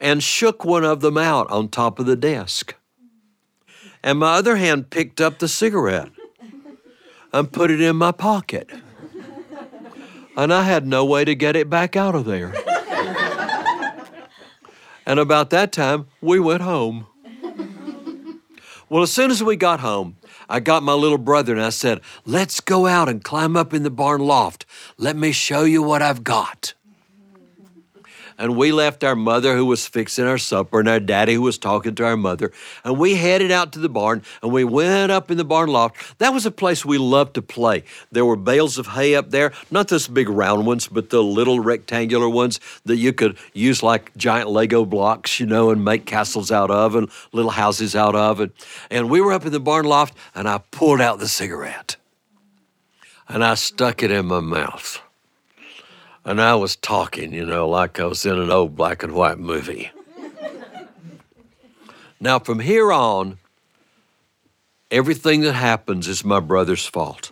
and 0.00 0.22
shook 0.22 0.64
one 0.64 0.84
of 0.84 1.00
them 1.00 1.18
out 1.18 1.50
on 1.50 1.68
top 1.68 1.98
of 1.98 2.06
the 2.06 2.16
desk. 2.16 2.74
And 4.02 4.18
my 4.18 4.34
other 4.34 4.56
hand 4.56 4.90
picked 4.90 5.20
up 5.20 5.38
the 5.38 5.48
cigarette 5.48 6.10
and 7.32 7.50
put 7.50 7.70
it 7.70 7.80
in 7.80 7.96
my 7.96 8.12
pocket. 8.12 8.70
And 10.36 10.52
I 10.52 10.62
had 10.62 10.86
no 10.86 11.04
way 11.04 11.24
to 11.24 11.34
get 11.34 11.56
it 11.56 11.70
back 11.70 11.96
out 11.96 12.14
of 12.14 12.24
there. 12.24 12.52
And 15.06 15.18
about 15.18 15.50
that 15.50 15.72
time, 15.72 16.06
we 16.20 16.38
went 16.38 16.62
home. 16.62 17.06
Well, 18.88 19.02
as 19.02 19.12
soon 19.12 19.30
as 19.30 19.42
we 19.42 19.56
got 19.56 19.80
home, 19.80 20.16
I 20.48 20.60
got 20.60 20.82
my 20.82 20.94
little 20.94 21.18
brother 21.18 21.52
and 21.52 21.62
I 21.62 21.70
said, 21.70 22.00
Let's 22.24 22.60
go 22.60 22.86
out 22.86 23.08
and 23.08 23.22
climb 23.24 23.56
up 23.56 23.72
in 23.74 23.82
the 23.82 23.90
barn 23.90 24.20
loft. 24.20 24.66
Let 24.98 25.16
me 25.16 25.32
show 25.32 25.64
you 25.64 25.82
what 25.82 26.02
I've 26.02 26.24
got 26.24 26.74
and 28.38 28.56
we 28.56 28.72
left 28.72 29.04
our 29.04 29.16
mother 29.16 29.56
who 29.56 29.66
was 29.66 29.86
fixing 29.86 30.26
our 30.26 30.38
supper 30.38 30.80
and 30.80 30.88
our 30.88 31.00
daddy 31.00 31.34
who 31.34 31.42
was 31.42 31.58
talking 31.58 31.94
to 31.94 32.04
our 32.04 32.16
mother, 32.16 32.52
and 32.84 32.98
we 32.98 33.14
headed 33.14 33.50
out 33.50 33.72
to 33.72 33.78
the 33.78 33.88
barn 33.88 34.22
and 34.42 34.52
we 34.52 34.64
went 34.64 35.12
up 35.12 35.30
in 35.30 35.36
the 35.36 35.44
barn 35.44 35.68
loft. 35.68 36.18
That 36.18 36.32
was 36.32 36.46
a 36.46 36.50
place 36.50 36.84
we 36.84 36.98
loved 36.98 37.34
to 37.34 37.42
play. 37.42 37.84
There 38.10 38.24
were 38.24 38.36
bales 38.36 38.78
of 38.78 38.88
hay 38.88 39.14
up 39.14 39.30
there, 39.30 39.52
not 39.70 39.88
those 39.88 40.08
big 40.08 40.28
round 40.28 40.66
ones, 40.66 40.88
but 40.88 41.10
the 41.10 41.22
little 41.22 41.60
rectangular 41.60 42.28
ones 42.28 42.60
that 42.84 42.96
you 42.96 43.12
could 43.12 43.36
use 43.52 43.82
like 43.82 44.16
giant 44.16 44.50
Lego 44.50 44.84
blocks, 44.84 45.38
you 45.38 45.46
know, 45.46 45.70
and 45.70 45.84
make 45.84 46.06
castles 46.06 46.50
out 46.50 46.70
of 46.70 46.94
and 46.94 47.10
little 47.32 47.52
houses 47.52 47.94
out 47.94 48.14
of. 48.14 48.40
And, 48.40 48.52
and 48.90 49.10
we 49.10 49.20
were 49.20 49.32
up 49.32 49.46
in 49.46 49.52
the 49.52 49.60
barn 49.60 49.84
loft 49.84 50.16
and 50.34 50.48
I 50.48 50.58
pulled 50.70 51.00
out 51.00 51.18
the 51.18 51.28
cigarette 51.28 51.96
and 53.28 53.44
I 53.44 53.54
stuck 53.54 54.02
it 54.02 54.10
in 54.10 54.26
my 54.26 54.40
mouth 54.40 55.00
and 56.24 56.40
I 56.40 56.54
was 56.54 56.76
talking, 56.76 57.32
you 57.32 57.44
know, 57.44 57.68
like 57.68 58.00
I 58.00 58.06
was 58.06 58.24
in 58.24 58.38
an 58.38 58.50
old 58.50 58.74
black 58.74 59.02
and 59.02 59.12
white 59.14 59.38
movie. 59.38 59.90
now, 62.20 62.38
from 62.38 62.60
here 62.60 62.92
on, 62.92 63.38
everything 64.90 65.42
that 65.42 65.52
happens 65.52 66.08
is 66.08 66.24
my 66.24 66.40
brother's 66.40 66.86
fault. 66.86 67.30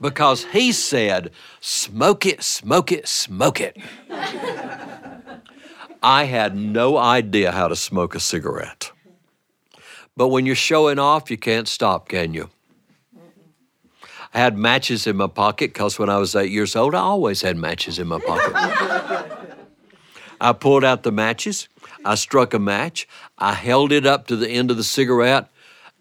because 0.00 0.44
he 0.46 0.72
said, 0.72 1.30
smoke 1.60 2.24
it, 2.26 2.42
smoke 2.42 2.90
it, 2.90 3.06
smoke 3.06 3.60
it. 3.60 3.76
I 6.02 6.24
had 6.24 6.56
no 6.56 6.96
idea 6.96 7.52
how 7.52 7.68
to 7.68 7.76
smoke 7.76 8.14
a 8.14 8.20
cigarette. 8.20 8.90
But 10.16 10.28
when 10.28 10.46
you're 10.46 10.56
showing 10.56 10.98
off, 10.98 11.30
you 11.30 11.36
can't 11.36 11.68
stop, 11.68 12.08
can 12.08 12.34
you? 12.34 12.50
I 14.34 14.38
had 14.38 14.56
matches 14.56 15.06
in 15.06 15.16
my 15.16 15.26
pocket 15.26 15.72
because 15.72 15.98
when 15.98 16.08
I 16.08 16.18
was 16.18 16.34
eight 16.34 16.50
years 16.50 16.74
old, 16.74 16.94
I 16.94 17.00
always 17.00 17.42
had 17.42 17.56
matches 17.56 17.98
in 17.98 18.06
my 18.06 18.18
pocket. 18.18 18.54
I 20.40 20.52
pulled 20.52 20.84
out 20.84 21.02
the 21.02 21.12
matches. 21.12 21.68
I 22.04 22.14
struck 22.14 22.54
a 22.54 22.58
match. 22.58 23.06
I 23.38 23.54
held 23.54 23.92
it 23.92 24.06
up 24.06 24.26
to 24.28 24.36
the 24.36 24.48
end 24.48 24.70
of 24.70 24.76
the 24.76 24.84
cigarette. 24.84 25.48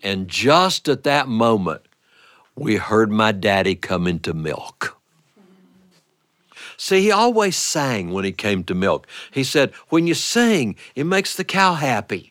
And 0.02 0.28
just 0.28 0.88
at 0.88 1.04
that 1.04 1.28
moment, 1.28 1.82
we 2.56 2.78
heard 2.78 3.12
my 3.12 3.32
daddy 3.32 3.76
come 3.76 4.08
into 4.08 4.34
milk. 4.34 4.98
See, 6.78 7.02
he 7.02 7.12
always 7.12 7.56
sang 7.56 8.12
when 8.12 8.26
he 8.26 8.32
came 8.32 8.64
to 8.64 8.74
milk. 8.74 9.06
He 9.30 9.44
said, 9.44 9.72
When 9.90 10.08
you 10.08 10.16
sing, 10.16 10.76
it 10.96 11.04
makes 11.04 11.36
the 11.36 11.44
cow 11.44 11.76
happy. 11.76 12.31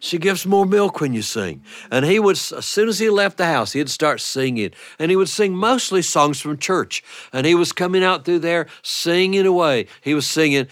She 0.00 0.18
gives 0.18 0.46
more 0.46 0.66
milk 0.66 1.00
when 1.00 1.12
you 1.12 1.22
sing. 1.22 1.62
And 1.90 2.04
he 2.04 2.18
would, 2.18 2.36
as 2.36 2.66
soon 2.66 2.88
as 2.88 2.98
he 2.98 3.10
left 3.10 3.36
the 3.36 3.46
house, 3.46 3.74
he'd 3.74 3.90
start 3.90 4.20
singing. 4.20 4.72
And 4.98 5.10
he 5.10 5.16
would 5.16 5.28
sing 5.28 5.54
mostly 5.54 6.02
songs 6.02 6.40
from 6.40 6.58
church. 6.58 7.04
And 7.32 7.46
he 7.46 7.54
was 7.54 7.72
coming 7.72 8.02
out 8.02 8.24
through 8.24 8.40
there 8.40 8.66
singing 8.82 9.46
away. 9.46 9.86
He 10.00 10.14
was 10.14 10.26
singing, 10.26 10.66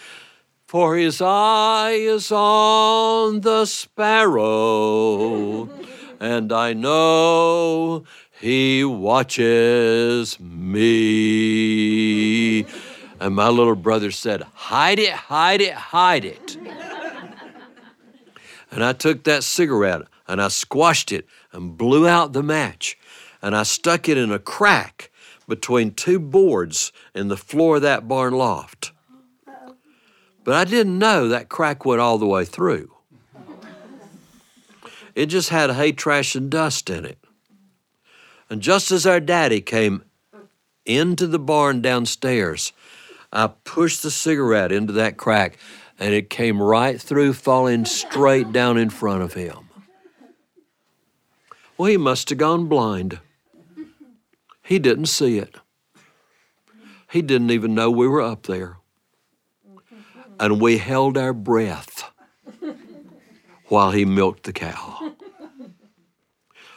for 0.69 0.97
his 0.97 1.21
eye 1.23 1.93
is 1.93 2.31
on 2.31 3.41
the 3.41 3.65
sparrow, 3.65 5.71
and 6.21 6.53
I 6.53 6.75
know 6.75 8.05
he 8.39 8.85
watches 8.85 10.39
me. 10.39 12.67
And 13.19 13.35
my 13.35 13.49
little 13.49 13.77
brother 13.77 14.11
said, 14.11 14.43
Hide 14.53 14.99
it, 14.99 15.15
hide 15.15 15.63
it, 15.63 15.73
hide 15.73 16.27
it. 16.27 16.59
And 18.71 18.85
I 18.85 18.93
took 18.93 19.25
that 19.25 19.45
cigarette 19.45 20.03
and 20.27 20.41
I 20.43 20.49
squashed 20.49 21.11
it 21.11 21.27
and 21.53 21.77
blew 21.77 22.07
out 22.07 22.33
the 22.33 22.43
match. 22.43 22.99
And 23.41 23.57
I 23.57 23.63
stuck 23.63 24.09
it 24.09 24.19
in 24.19 24.33
a 24.33 24.39
crack 24.39 25.11
between 25.47 25.95
two 25.95 26.19
boards 26.19 26.93
in 27.15 27.29
the 27.29 27.37
floor 27.37 27.77
of 27.77 27.83
that 27.83 28.07
barn 28.07 28.35
loft. 28.35 28.93
But 30.45 30.55
I 30.55 30.65
didn't 30.65 30.99
know 30.99 31.29
that 31.29 31.49
crack 31.49 31.85
went 31.85 32.01
all 32.01 32.19
the 32.19 32.27
way 32.27 32.45
through. 32.45 32.93
It 35.15 35.27
just 35.27 35.49
had 35.49 35.71
hay, 35.71 35.93
trash, 35.93 36.35
and 36.35 36.51
dust 36.51 36.91
in 36.91 37.05
it. 37.05 37.19
And 38.51 38.61
just 38.61 38.91
as 38.91 39.07
our 39.07 39.21
daddy 39.21 39.61
came 39.61 40.05
into 40.85 41.27
the 41.27 41.39
barn 41.39 41.83
downstairs, 41.83 42.73
I 43.33 43.49
pushed 43.49 44.03
the 44.03 44.11
cigarette 44.11 44.73
into 44.73 44.93
that 44.95 45.17
crack 45.17 45.59
and 45.99 46.15
it 46.15 46.31
came 46.31 46.63
right 46.63 47.01
through, 47.01 47.33
falling 47.33 47.85
straight 47.85 48.53
down 48.53 48.77
in 48.77 48.91
front 48.91 49.23
of 49.23 49.35
him. 49.35 49.69
Well, 51.77 51.91
he 51.91 51.97
must 51.97 52.29
have 52.31 52.39
gone 52.39 52.67
blind. 52.67 53.21
He 54.63 54.79
didn't 54.79 55.07
see 55.07 55.39
it. 55.39 55.57
He 57.11 57.23
didn't 57.23 57.51
even 57.51 57.75
know 57.75 57.91
we 57.91 58.07
were 58.07 58.21
up 58.21 58.45
there. 58.45 58.77
And 60.39 60.61
we 60.61 60.79
held 60.79 61.17
our 61.17 61.33
breath 61.33 62.11
while 63.67 63.91
he 63.91 64.05
milked 64.05 64.45
the 64.45 64.53
cow. 64.53 65.15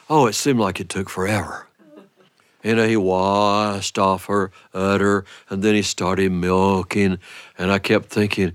Oh, 0.08 0.26
it 0.26 0.34
seemed 0.34 0.58
like 0.58 0.80
it 0.80 0.88
took 0.88 1.08
forever. 1.08 1.68
You 2.62 2.76
know, 2.76 2.86
he 2.86 2.96
washed 2.96 3.98
off 3.98 4.26
her 4.26 4.52
udder 4.72 5.24
and 5.50 5.62
then 5.62 5.74
he 5.74 5.82
started 5.82 6.30
milking. 6.30 7.18
And 7.58 7.72
I 7.72 7.78
kept 7.78 8.06
thinking, 8.06 8.54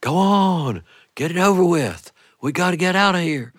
go 0.00 0.16
on, 0.16 0.82
get 1.14 1.30
it 1.30 1.36
over 1.36 1.64
with. 1.64 2.12
We 2.40 2.52
got 2.52 2.70
to 2.70 2.76
get 2.76 2.96
out 2.96 3.14
of 3.14 3.20
here. 3.22 3.52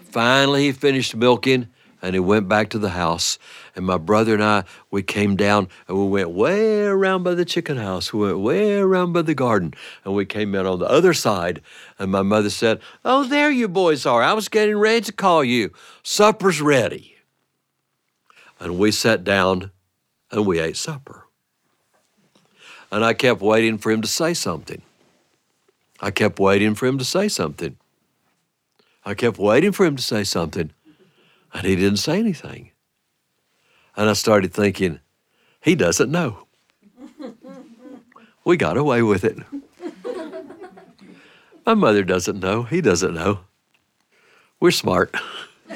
Finally, 0.00 0.64
he 0.64 0.72
finished 0.72 1.16
milking 1.16 1.68
and 2.04 2.14
he 2.14 2.20
went 2.20 2.48
back 2.48 2.68
to 2.68 2.78
the 2.78 2.90
house. 2.90 3.38
And 3.74 3.86
my 3.86 3.96
brother 3.96 4.34
and 4.34 4.44
I, 4.44 4.64
we 4.90 5.02
came 5.02 5.36
down 5.36 5.68
and 5.88 5.98
we 5.98 6.06
went 6.06 6.30
way 6.30 6.82
around 6.82 7.22
by 7.22 7.34
the 7.34 7.46
chicken 7.46 7.78
house. 7.78 8.12
We 8.12 8.26
went 8.26 8.40
way 8.40 8.76
around 8.76 9.14
by 9.14 9.22
the 9.22 9.34
garden. 9.34 9.72
And 10.04 10.14
we 10.14 10.26
came 10.26 10.54
in 10.54 10.66
on 10.66 10.80
the 10.80 10.88
other 10.88 11.14
side. 11.14 11.62
And 11.98 12.12
my 12.12 12.20
mother 12.20 12.50
said, 12.50 12.80
Oh, 13.06 13.24
there 13.24 13.50
you 13.50 13.68
boys 13.68 14.04
are. 14.04 14.22
I 14.22 14.34
was 14.34 14.48
getting 14.48 14.76
ready 14.76 15.00
to 15.00 15.12
call 15.12 15.42
you. 15.42 15.72
Supper's 16.02 16.60
ready. 16.60 17.16
And 18.60 18.78
we 18.78 18.90
sat 18.90 19.24
down 19.24 19.70
and 20.30 20.46
we 20.46 20.60
ate 20.60 20.76
supper. 20.76 21.24
And 22.92 23.02
I 23.02 23.14
kept 23.14 23.40
waiting 23.40 23.78
for 23.78 23.90
him 23.90 24.02
to 24.02 24.08
say 24.08 24.34
something. 24.34 24.82
I 26.00 26.10
kept 26.10 26.38
waiting 26.38 26.74
for 26.74 26.86
him 26.86 26.98
to 26.98 27.04
say 27.04 27.28
something. 27.28 27.76
I 29.04 29.14
kept 29.14 29.38
waiting 29.38 29.72
for 29.72 29.84
him 29.84 29.96
to 29.96 30.02
say 30.02 30.24
something. 30.24 30.70
And 31.52 31.66
he 31.66 31.76
didn't 31.76 31.98
say 31.98 32.18
anything. 32.18 32.70
And 33.96 34.10
I 34.10 34.14
started 34.14 34.52
thinking, 34.52 35.00
he 35.60 35.74
doesn't 35.74 36.10
know. 36.10 36.46
We 38.46 38.58
got 38.58 38.76
away 38.76 39.00
with 39.00 39.24
it. 39.24 39.38
My 41.66 41.72
mother 41.72 42.04
doesn't 42.04 42.40
know. 42.40 42.64
He 42.64 42.82
doesn't 42.82 43.14
know. 43.14 43.40
We're 44.60 44.70
smart. 44.70 45.14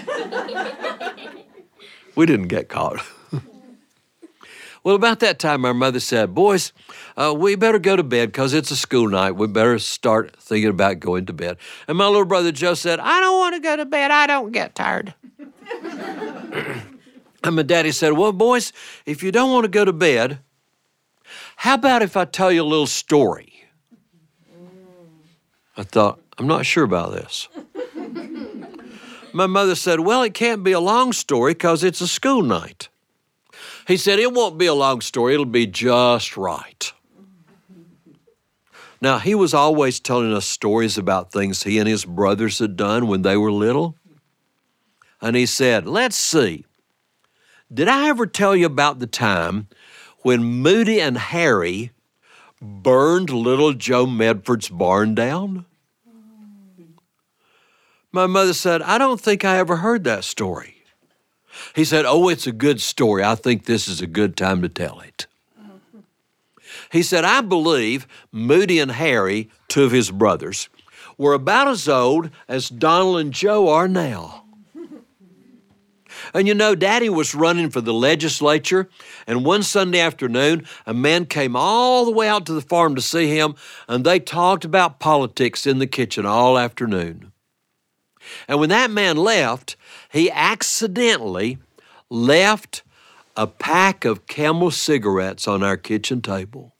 we 2.14 2.26
didn't 2.26 2.48
get 2.48 2.68
caught. 2.68 3.00
Well, 4.88 4.96
about 4.96 5.20
that 5.20 5.38
time, 5.38 5.66
our 5.66 5.74
mother 5.74 6.00
said, 6.00 6.34
Boys, 6.34 6.72
uh, 7.14 7.34
we 7.36 7.56
better 7.56 7.78
go 7.78 7.94
to 7.94 8.02
bed 8.02 8.32
because 8.32 8.54
it's 8.54 8.70
a 8.70 8.76
school 8.76 9.06
night. 9.06 9.32
We 9.32 9.46
better 9.46 9.78
start 9.78 10.34
thinking 10.36 10.70
about 10.70 10.98
going 10.98 11.26
to 11.26 11.34
bed. 11.34 11.58
And 11.86 11.98
my 11.98 12.06
little 12.06 12.24
brother 12.24 12.52
Joe 12.52 12.72
said, 12.72 12.98
I 12.98 13.20
don't 13.20 13.36
want 13.36 13.54
to 13.54 13.60
go 13.60 13.76
to 13.76 13.84
bed. 13.84 14.10
I 14.10 14.26
don't 14.26 14.50
get 14.50 14.74
tired. 14.74 15.12
and 15.82 16.86
my 17.44 17.62
daddy 17.64 17.92
said, 17.92 18.14
Well, 18.14 18.32
boys, 18.32 18.72
if 19.04 19.22
you 19.22 19.30
don't 19.30 19.52
want 19.52 19.64
to 19.64 19.68
go 19.68 19.84
to 19.84 19.92
bed, 19.92 20.38
how 21.56 21.74
about 21.74 22.00
if 22.00 22.16
I 22.16 22.24
tell 22.24 22.50
you 22.50 22.62
a 22.62 22.64
little 22.64 22.86
story? 22.86 23.64
I 25.76 25.82
thought, 25.82 26.18
I'm 26.38 26.46
not 26.46 26.64
sure 26.64 26.84
about 26.84 27.12
this. 27.12 27.50
my 29.34 29.46
mother 29.46 29.74
said, 29.74 30.00
Well, 30.00 30.22
it 30.22 30.32
can't 30.32 30.64
be 30.64 30.72
a 30.72 30.80
long 30.80 31.12
story 31.12 31.52
because 31.52 31.84
it's 31.84 32.00
a 32.00 32.08
school 32.08 32.40
night. 32.40 32.87
He 33.88 33.96
said, 33.96 34.18
It 34.18 34.34
won't 34.34 34.58
be 34.58 34.66
a 34.66 34.74
long 34.74 35.00
story, 35.00 35.32
it'll 35.32 35.46
be 35.46 35.66
just 35.66 36.36
right. 36.36 36.92
Now, 39.00 39.18
he 39.18 39.34
was 39.34 39.54
always 39.54 39.98
telling 39.98 40.32
us 40.34 40.44
stories 40.44 40.98
about 40.98 41.32
things 41.32 41.62
he 41.62 41.78
and 41.78 41.88
his 41.88 42.04
brothers 42.04 42.58
had 42.58 42.76
done 42.76 43.06
when 43.06 43.22
they 43.22 43.36
were 43.36 43.50
little. 43.50 43.96
And 45.22 45.34
he 45.36 45.46
said, 45.46 45.86
Let's 45.86 46.16
see. 46.16 46.66
Did 47.72 47.88
I 47.88 48.08
ever 48.10 48.26
tell 48.26 48.54
you 48.54 48.66
about 48.66 48.98
the 48.98 49.06
time 49.06 49.68
when 50.18 50.44
Moody 50.44 51.00
and 51.00 51.16
Harry 51.16 51.92
burned 52.60 53.30
little 53.30 53.72
Joe 53.72 54.04
Medford's 54.04 54.68
barn 54.68 55.14
down? 55.14 55.64
My 58.12 58.26
mother 58.26 58.52
said, 58.52 58.82
I 58.82 58.98
don't 58.98 59.20
think 59.20 59.46
I 59.46 59.56
ever 59.56 59.76
heard 59.76 60.04
that 60.04 60.24
story. 60.24 60.77
He 61.74 61.84
said, 61.84 62.04
Oh, 62.06 62.28
it's 62.28 62.46
a 62.46 62.52
good 62.52 62.80
story. 62.80 63.22
I 63.22 63.34
think 63.34 63.64
this 63.64 63.88
is 63.88 64.00
a 64.00 64.06
good 64.06 64.36
time 64.36 64.62
to 64.62 64.68
tell 64.68 65.00
it. 65.00 65.26
He 66.90 67.02
said, 67.02 67.24
I 67.24 67.40
believe 67.40 68.06
Moody 68.32 68.78
and 68.78 68.92
Harry, 68.92 69.50
two 69.68 69.84
of 69.84 69.92
his 69.92 70.10
brothers, 70.10 70.68
were 71.18 71.34
about 71.34 71.68
as 71.68 71.88
old 71.88 72.30
as 72.46 72.68
Donald 72.68 73.18
and 73.18 73.32
Joe 73.32 73.68
are 73.68 73.88
now. 73.88 74.44
And 76.34 76.48
you 76.48 76.54
know, 76.54 76.74
Daddy 76.74 77.08
was 77.08 77.34
running 77.34 77.70
for 77.70 77.80
the 77.80 77.92
legislature, 77.92 78.88
and 79.26 79.44
one 79.44 79.62
Sunday 79.62 80.00
afternoon, 80.00 80.66
a 80.86 80.92
man 80.92 81.26
came 81.26 81.56
all 81.56 82.04
the 82.04 82.10
way 82.10 82.28
out 82.28 82.46
to 82.46 82.52
the 82.52 82.60
farm 82.60 82.94
to 82.96 83.02
see 83.02 83.28
him, 83.28 83.54
and 83.88 84.04
they 84.04 84.18
talked 84.18 84.64
about 84.64 85.00
politics 85.00 85.66
in 85.66 85.78
the 85.78 85.86
kitchen 85.86 86.26
all 86.26 86.58
afternoon. 86.58 87.32
And 88.46 88.60
when 88.60 88.68
that 88.70 88.90
man 88.90 89.16
left, 89.16 89.76
he 90.08 90.30
accidentally 90.30 91.58
left 92.10 92.82
a 93.36 93.46
pack 93.46 94.04
of 94.04 94.26
camel 94.26 94.70
cigarettes 94.70 95.46
on 95.46 95.62
our 95.62 95.76
kitchen 95.76 96.20
table. 96.20 96.74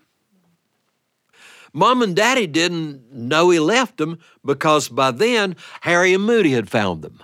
Mom 1.73 2.03
and 2.03 2.17
Daddy 2.17 2.47
didn't 2.47 3.13
know 3.13 3.51
he 3.51 3.61
left 3.61 3.99
them 3.99 4.19
because 4.45 4.89
by 4.89 5.11
then 5.11 5.55
Harry 5.83 6.15
and 6.15 6.25
Moody 6.25 6.53
had 6.53 6.69
found 6.69 7.03
them. 7.03 7.23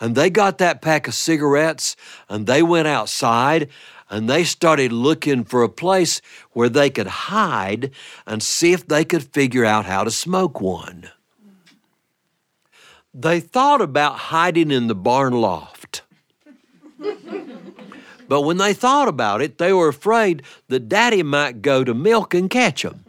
And 0.00 0.14
they 0.14 0.30
got 0.30 0.58
that 0.58 0.82
pack 0.82 1.08
of 1.08 1.14
cigarettes 1.14 1.96
and 2.28 2.46
they 2.46 2.62
went 2.62 2.88
outside 2.88 3.68
and 4.10 4.28
they 4.28 4.44
started 4.44 4.92
looking 4.92 5.44
for 5.44 5.62
a 5.62 5.68
place 5.68 6.20
where 6.52 6.68
they 6.68 6.90
could 6.90 7.06
hide 7.06 7.90
and 8.26 8.42
see 8.42 8.72
if 8.72 8.86
they 8.86 9.04
could 9.04 9.22
figure 9.22 9.64
out 9.64 9.86
how 9.86 10.04
to 10.04 10.10
smoke 10.10 10.60
one. 10.60 11.10
They 13.14 13.40
thought 13.40 13.80
about 13.80 14.18
hiding 14.18 14.70
in 14.70 14.86
the 14.86 14.94
barn 14.94 15.32
loft. 15.32 16.02
but 18.28 18.42
when 18.42 18.58
they 18.58 18.74
thought 18.74 19.08
about 19.08 19.42
it, 19.42 19.58
they 19.58 19.72
were 19.72 19.88
afraid 19.88 20.42
that 20.68 20.88
Daddy 20.88 21.22
might 21.22 21.62
go 21.62 21.84
to 21.84 21.94
milk 21.94 22.34
and 22.34 22.50
catch 22.50 22.82
them. 22.82 23.04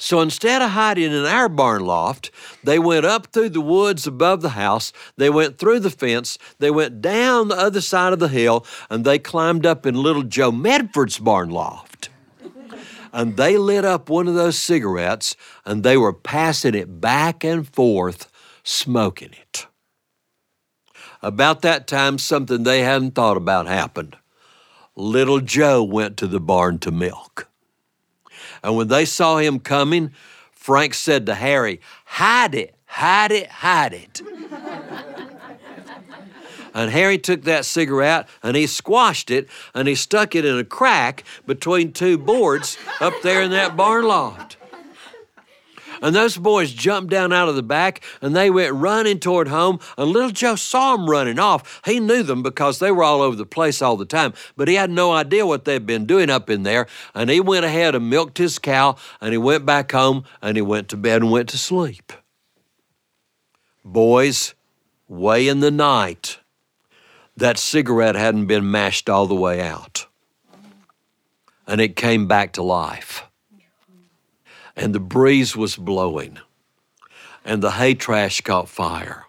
So 0.00 0.20
instead 0.20 0.62
of 0.62 0.70
hiding 0.70 1.12
in 1.12 1.24
our 1.24 1.48
barn 1.48 1.84
loft, 1.84 2.30
they 2.62 2.78
went 2.78 3.04
up 3.04 3.26
through 3.26 3.50
the 3.50 3.60
woods 3.60 4.06
above 4.06 4.42
the 4.42 4.50
house, 4.50 4.92
they 5.16 5.28
went 5.28 5.58
through 5.58 5.80
the 5.80 5.90
fence, 5.90 6.38
they 6.60 6.70
went 6.70 7.02
down 7.02 7.48
the 7.48 7.56
other 7.56 7.80
side 7.80 8.12
of 8.12 8.20
the 8.20 8.28
hill, 8.28 8.64
and 8.88 9.04
they 9.04 9.18
climbed 9.18 9.66
up 9.66 9.84
in 9.84 9.96
little 9.96 10.22
Joe 10.22 10.52
Medford's 10.52 11.18
barn 11.18 11.50
loft. 11.50 11.87
And 13.12 13.36
they 13.36 13.56
lit 13.56 13.84
up 13.84 14.08
one 14.08 14.28
of 14.28 14.34
those 14.34 14.58
cigarettes 14.58 15.36
and 15.64 15.82
they 15.82 15.96
were 15.96 16.12
passing 16.12 16.74
it 16.74 17.00
back 17.00 17.44
and 17.44 17.68
forth, 17.68 18.30
smoking 18.62 19.30
it. 19.32 19.66
About 21.22 21.62
that 21.62 21.86
time, 21.86 22.18
something 22.18 22.62
they 22.62 22.82
hadn't 22.82 23.14
thought 23.14 23.36
about 23.36 23.66
happened. 23.66 24.16
Little 24.94 25.40
Joe 25.40 25.82
went 25.82 26.16
to 26.18 26.26
the 26.26 26.40
barn 26.40 26.78
to 26.80 26.90
milk. 26.90 27.48
And 28.62 28.76
when 28.76 28.88
they 28.88 29.04
saw 29.04 29.38
him 29.38 29.60
coming, 29.60 30.12
Frank 30.52 30.94
said 30.94 31.26
to 31.26 31.34
Harry, 31.34 31.80
Hide 32.04 32.54
it, 32.54 32.74
hide 32.86 33.32
it, 33.32 33.48
hide 33.48 33.94
it. 33.94 34.20
And 36.78 36.92
Harry 36.92 37.18
took 37.18 37.42
that 37.42 37.64
cigarette 37.64 38.28
and 38.40 38.56
he 38.56 38.68
squashed 38.68 39.32
it 39.32 39.48
and 39.74 39.88
he 39.88 39.96
stuck 39.96 40.36
it 40.36 40.44
in 40.44 40.56
a 40.58 40.64
crack 40.64 41.24
between 41.44 41.92
two 41.92 42.16
boards 42.16 42.78
up 43.00 43.14
there 43.24 43.42
in 43.42 43.50
that 43.50 43.76
barn 43.76 44.06
loft. 44.06 44.56
And 46.00 46.14
those 46.14 46.36
boys 46.36 46.70
jumped 46.70 47.10
down 47.10 47.32
out 47.32 47.48
of 47.48 47.56
the 47.56 47.64
back 47.64 48.04
and 48.22 48.36
they 48.36 48.48
went 48.48 48.74
running 48.74 49.18
toward 49.18 49.48
home. 49.48 49.80
And 49.96 50.12
little 50.12 50.30
Joe 50.30 50.54
saw 50.54 50.94
them 50.96 51.10
running 51.10 51.40
off. 51.40 51.80
He 51.84 51.98
knew 51.98 52.22
them 52.22 52.44
because 52.44 52.78
they 52.78 52.92
were 52.92 53.02
all 53.02 53.22
over 53.22 53.34
the 53.34 53.44
place 53.44 53.82
all 53.82 53.96
the 53.96 54.06
time, 54.06 54.32
but 54.56 54.68
he 54.68 54.74
had 54.76 54.92
no 54.92 55.10
idea 55.10 55.44
what 55.44 55.64
they'd 55.64 55.84
been 55.84 56.06
doing 56.06 56.30
up 56.30 56.48
in 56.48 56.62
there. 56.62 56.86
And 57.12 57.28
he 57.28 57.40
went 57.40 57.64
ahead 57.64 57.96
and 57.96 58.08
milked 58.08 58.38
his 58.38 58.60
cow 58.60 58.94
and 59.20 59.32
he 59.32 59.38
went 59.38 59.66
back 59.66 59.90
home 59.90 60.22
and 60.40 60.56
he 60.56 60.62
went 60.62 60.88
to 60.90 60.96
bed 60.96 61.22
and 61.22 61.32
went 61.32 61.48
to 61.48 61.58
sleep. 61.58 62.12
Boys, 63.84 64.54
way 65.08 65.48
in 65.48 65.58
the 65.58 65.72
night, 65.72 66.38
that 67.38 67.58
cigarette 67.58 68.14
hadn't 68.14 68.46
been 68.46 68.70
mashed 68.70 69.08
all 69.08 69.26
the 69.26 69.34
way 69.34 69.60
out. 69.60 70.06
And 71.66 71.80
it 71.80 71.96
came 71.96 72.26
back 72.26 72.52
to 72.52 72.62
life 72.62 73.28
and 74.78 74.94
the 74.94 75.00
breeze 75.00 75.56
was 75.56 75.76
blowing, 75.76 76.38
and 77.44 77.62
the 77.62 77.72
hay 77.72 77.94
trash 77.94 78.40
caught 78.40 78.68
fire, 78.68 79.24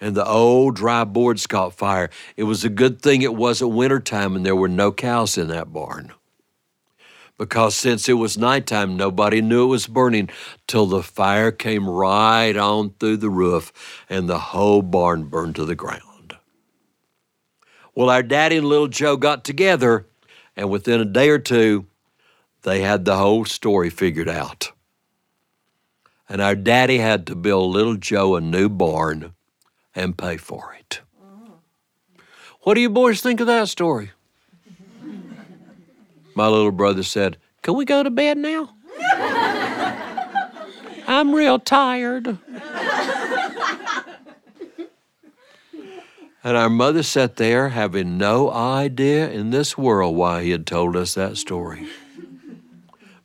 and 0.00 0.16
the 0.16 0.26
old 0.26 0.74
dry 0.74 1.04
boards 1.04 1.46
caught 1.46 1.74
fire. 1.74 2.10
It 2.36 2.42
was 2.42 2.64
a 2.64 2.68
good 2.68 3.00
thing 3.00 3.22
it 3.22 3.34
wasn't 3.34 3.72
wintertime 3.72 4.34
and 4.34 4.44
there 4.44 4.56
were 4.56 4.68
no 4.68 4.90
cows 4.90 5.38
in 5.38 5.48
that 5.48 5.72
barn. 5.72 6.12
Because 7.36 7.76
since 7.76 8.08
it 8.08 8.14
was 8.14 8.36
nighttime, 8.36 8.96
nobody 8.96 9.40
knew 9.40 9.64
it 9.64 9.68
was 9.68 9.86
burning 9.86 10.28
till 10.66 10.86
the 10.86 11.04
fire 11.04 11.52
came 11.52 11.88
right 11.88 12.56
on 12.56 12.90
through 12.98 13.18
the 13.18 13.30
roof 13.30 13.72
and 14.10 14.28
the 14.28 14.38
whole 14.38 14.82
barn 14.82 15.24
burned 15.24 15.54
to 15.54 15.64
the 15.64 15.76
ground. 15.76 16.07
Well, 17.98 18.10
our 18.10 18.22
daddy 18.22 18.58
and 18.58 18.66
little 18.68 18.86
Joe 18.86 19.16
got 19.16 19.42
together, 19.42 20.06
and 20.54 20.70
within 20.70 21.00
a 21.00 21.04
day 21.04 21.30
or 21.30 21.40
two, 21.40 21.88
they 22.62 22.80
had 22.80 23.04
the 23.04 23.16
whole 23.16 23.44
story 23.44 23.90
figured 23.90 24.28
out. 24.28 24.70
And 26.28 26.40
our 26.40 26.54
daddy 26.54 26.98
had 26.98 27.26
to 27.26 27.34
build 27.34 27.74
little 27.74 27.96
Joe 27.96 28.36
a 28.36 28.40
new 28.40 28.68
barn 28.68 29.34
and 29.96 30.16
pay 30.16 30.36
for 30.36 30.76
it. 30.78 31.00
What 32.60 32.74
do 32.74 32.80
you 32.80 32.88
boys 32.88 33.20
think 33.20 33.40
of 33.40 33.48
that 33.48 33.68
story? 33.68 34.12
My 36.36 36.46
little 36.46 36.70
brother 36.70 37.02
said, 37.02 37.36
Can 37.62 37.74
we 37.74 37.84
go 37.84 38.04
to 38.04 38.10
bed 38.10 38.38
now? 38.38 38.76
I'm 41.08 41.34
real 41.34 41.58
tired. 41.58 42.38
And 46.44 46.56
our 46.56 46.70
mother 46.70 47.02
sat 47.02 47.36
there 47.36 47.70
having 47.70 48.16
no 48.16 48.50
idea 48.50 49.30
in 49.30 49.50
this 49.50 49.76
world 49.76 50.16
why 50.16 50.44
he 50.44 50.50
had 50.50 50.66
told 50.66 50.96
us 50.96 51.14
that 51.14 51.36
story. 51.36 51.88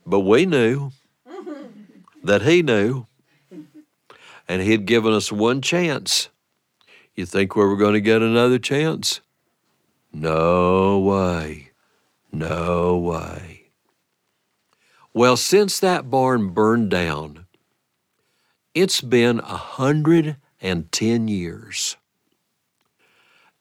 But 0.06 0.20
we 0.20 0.46
knew 0.46 0.90
that 2.22 2.42
He 2.42 2.62
knew, 2.62 3.06
and 4.48 4.62
He 4.62 4.72
had 4.72 4.86
given 4.86 5.12
us 5.12 5.30
one 5.30 5.62
chance. 5.62 6.28
You 7.14 7.26
think 7.26 7.54
we 7.54 7.64
were 7.64 7.76
going 7.76 7.94
to 7.94 8.00
get 8.00 8.22
another 8.22 8.58
chance? 8.58 9.20
No 10.12 10.98
way. 10.98 11.70
No 12.32 12.96
way. 12.96 13.70
Well, 15.12 15.36
since 15.36 15.78
that 15.78 16.10
barn 16.10 16.48
burned 16.48 16.90
down, 16.90 17.46
it's 18.74 19.00
been 19.00 19.38
a 19.38 19.56
hundred 19.56 20.36
and 20.60 20.90
ten 20.90 21.28
years. 21.28 21.96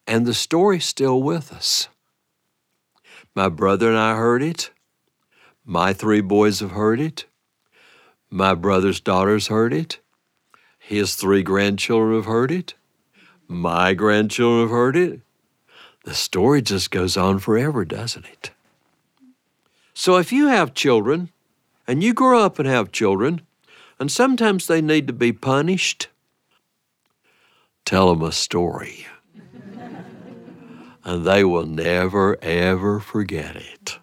And 0.06 0.26
the 0.26 0.34
story's 0.34 0.86
still 0.86 1.22
with 1.22 1.52
us. 1.54 1.88
My 3.36 3.50
brother 3.50 3.90
and 3.90 3.98
I 3.98 4.16
heard 4.16 4.44
it. 4.44 4.72
My 5.66 5.94
three 5.94 6.22
boys 6.22 6.60
have 6.60 6.72
heard 6.72 7.00
it. 7.00 7.26
My 8.30 8.54
brother's 8.54 9.00
daughters 9.00 9.48
heard 9.48 9.74
it. 9.74 10.00
His 10.78 11.16
three 11.16 11.44
grandchildren 11.44 12.16
have 12.16 12.26
heard 12.26 12.52
it. 12.52 12.74
My 13.48 13.94
grandchildren 13.94 14.62
have 14.62 14.70
heard 14.70 14.98
it. 14.98 15.22
The 16.04 16.14
story 16.14 16.62
just 16.62 16.92
goes 16.92 17.16
on 17.16 17.40
forever, 17.40 17.86
doesn't 17.86 18.26
it? 18.26 18.52
So 19.94 20.18
if 20.18 20.34
you 20.34 20.48
have 20.48 20.74
children, 20.74 21.30
and 21.88 22.04
you 22.04 22.14
grow 22.14 22.40
up 22.40 22.60
and 22.60 22.68
have 22.68 22.92
children, 22.92 23.42
and 24.00 24.12
sometimes 24.12 24.68
they 24.68 24.82
need 24.82 25.08
to 25.08 25.14
be 25.14 25.32
punished, 25.32 26.08
tell 27.86 28.14
them 28.14 28.22
a 28.22 28.32
story. 28.32 29.06
And 31.04 31.26
they 31.26 31.44
will 31.44 31.66
never, 31.66 32.38
ever 32.42 33.00
forget 33.00 33.56
it. 33.56 34.00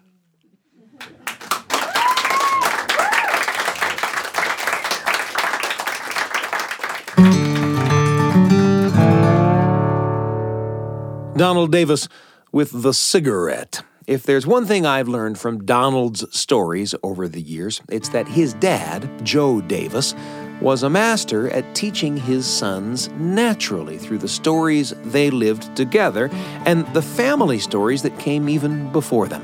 Donald 11.37 11.71
Davis 11.71 12.07
with 12.51 12.83
The 12.83 12.93
Cigarette. 12.93 13.81
If 14.05 14.23
there's 14.23 14.45
one 14.45 14.65
thing 14.65 14.85
I've 14.85 15.07
learned 15.07 15.39
from 15.39 15.65
Donald's 15.65 16.23
stories 16.37 16.93
over 17.01 17.27
the 17.27 17.41
years, 17.41 17.81
it's 17.89 18.09
that 18.09 18.27
his 18.27 18.53
dad, 18.55 19.09
Joe 19.23 19.61
Davis, 19.61 20.13
was 20.61 20.83
a 20.83 20.89
master 20.89 21.49
at 21.49 21.73
teaching 21.73 22.15
his 22.15 22.45
sons 22.45 23.09
naturally 23.09 23.97
through 23.97 24.19
the 24.19 24.27
stories 24.27 24.93
they 25.05 25.31
lived 25.31 25.75
together 25.75 26.29
and 26.65 26.85
the 26.93 27.01
family 27.01 27.57
stories 27.57 28.03
that 28.03 28.17
came 28.19 28.47
even 28.47 28.91
before 28.91 29.27
them. 29.27 29.41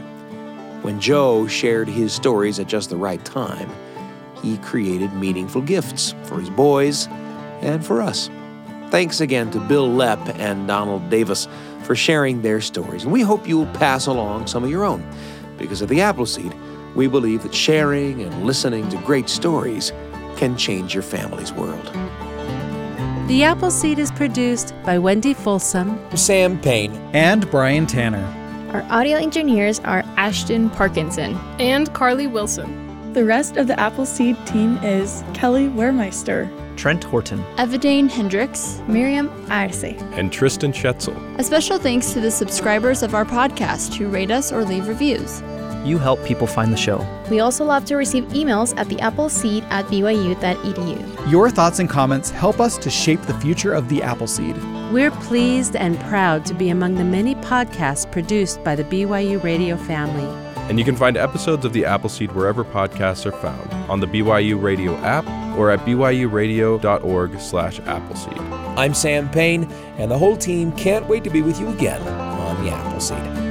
When 0.83 1.01
Joe 1.01 1.47
shared 1.47 1.87
his 1.87 2.13
stories 2.13 2.59
at 2.59 2.67
just 2.67 2.91
the 2.91 2.97
right 2.97 3.23
time, 3.25 3.69
he 4.43 4.59
created 4.59 5.11
meaningful 5.13 5.61
gifts 5.61 6.13
for 6.23 6.39
his 6.39 6.51
boys 6.51 7.07
and 7.61 7.83
for 7.83 8.01
us. 8.01 8.29
Thanks 8.91 9.19
again 9.19 9.49
to 9.51 9.59
Bil 9.59 9.89
Lepp 9.89 10.37
and 10.37 10.67
Donald 10.67 11.09
Davis 11.09 11.47
for 11.83 11.95
sharing 11.95 12.43
their 12.43 12.61
stories. 12.61 13.03
And 13.03 13.11
we 13.11 13.21
hope 13.21 13.47
you'll 13.47 13.65
pass 13.67 14.05
along 14.05 14.47
some 14.47 14.63
of 14.63 14.69
your 14.69 14.83
own. 14.83 15.03
Because 15.57 15.81
of 15.81 15.89
the 15.89 15.99
Appleseed, 15.99 16.53
we 16.95 17.07
believe 17.07 17.43
that 17.43 17.53
sharing 17.53 18.21
and 18.21 18.45
listening 18.45 18.87
to 18.89 18.97
great 18.97 19.29
stories 19.29 19.91
can 20.37 20.55
change 20.55 20.93
your 20.93 21.03
family's 21.03 21.51
world. 21.51 21.85
The 23.27 23.43
Appleseed 23.43 23.99
is 23.99 24.11
produced 24.11 24.73
by 24.85 24.97
Wendy 24.97 25.33
Folsom, 25.33 25.99
Sam 26.15 26.57
Payne, 26.61 26.93
and 27.13 27.49
Brian 27.51 27.85
Tanner. 27.85 28.23
Our 28.71 28.83
audio 28.89 29.17
engineers 29.17 29.79
are 29.81 30.03
Ashton 30.15 30.69
Parkinson 30.69 31.35
and 31.59 31.93
Carly 31.93 32.27
Wilson. 32.27 33.13
The 33.13 33.25
rest 33.25 33.57
of 33.57 33.67
the 33.67 33.77
Appleseed 33.79 34.37
team 34.45 34.77
is 34.77 35.23
Kelly 35.33 35.67
Wehrmeister, 35.67 36.47
Trent 36.77 37.03
Horton, 37.03 37.43
Evadane 37.55 38.09
Hendricks, 38.09 38.81
Miriam 38.87 39.29
Arce, 39.49 39.83
and 39.83 40.31
Tristan 40.31 40.71
Schetzel. 40.71 41.17
A 41.39 41.43
special 41.43 41.79
thanks 41.79 42.13
to 42.13 42.21
the 42.21 42.31
subscribers 42.31 43.03
of 43.03 43.15
our 43.15 43.25
podcast 43.25 43.95
who 43.95 44.07
rate 44.07 44.31
us 44.31 44.51
or 44.53 44.63
leave 44.63 44.87
reviews. 44.87 45.41
You 45.87 45.97
help 45.97 46.21
people 46.25 46.47
find 46.47 46.73
the 46.73 46.77
show. 46.77 47.07
We 47.31 47.39
also 47.39 47.63
love 47.63 47.85
to 47.85 47.95
receive 47.95 48.25
emails 48.25 48.77
at 48.77 48.87
theappleseed 48.87 49.63
at 49.69 49.85
byu.edu. 49.85 51.31
Your 51.31 51.49
thoughts 51.49 51.79
and 51.79 51.89
comments 51.89 52.29
help 52.29 52.59
us 52.59 52.77
to 52.79 52.89
shape 52.89 53.21
the 53.21 53.33
future 53.35 53.73
of 53.73 53.87
the 53.87 54.01
Appleseed. 54.01 54.57
We're 54.91 55.11
pleased 55.11 55.77
and 55.77 55.97
proud 56.01 56.45
to 56.47 56.53
be 56.53 56.67
among 56.69 56.95
the 56.95 57.05
many 57.05 57.35
podcasts 57.35 58.09
produced 58.11 58.61
by 58.65 58.75
the 58.75 58.83
BYU 58.83 59.41
Radio 59.41 59.77
family. 59.77 60.27
And 60.69 60.77
you 60.77 60.83
can 60.83 60.97
find 60.97 61.15
episodes 61.15 61.63
of 61.63 61.71
the 61.71 61.85
Appleseed 61.85 62.33
wherever 62.33 62.65
podcasts 62.65 63.25
are 63.25 63.31
found, 63.31 63.71
on 63.89 64.01
the 64.01 64.07
BYU 64.07 64.61
Radio 64.61 64.93
app 64.97 65.25
or 65.57 65.71
at 65.71 65.79
byuradio.org 65.79 67.39
slash 67.39 67.79
appleseed. 67.79 68.37
I'm 68.77 68.93
Sam 68.93 69.29
Payne, 69.29 69.63
and 69.97 70.11
the 70.11 70.17
whole 70.17 70.35
team 70.35 70.73
can't 70.73 71.07
wait 71.07 71.23
to 71.23 71.29
be 71.29 71.41
with 71.41 71.59
you 71.61 71.69
again 71.69 72.01
on 72.01 72.63
the 72.63 72.71
Appleseed. 72.71 73.46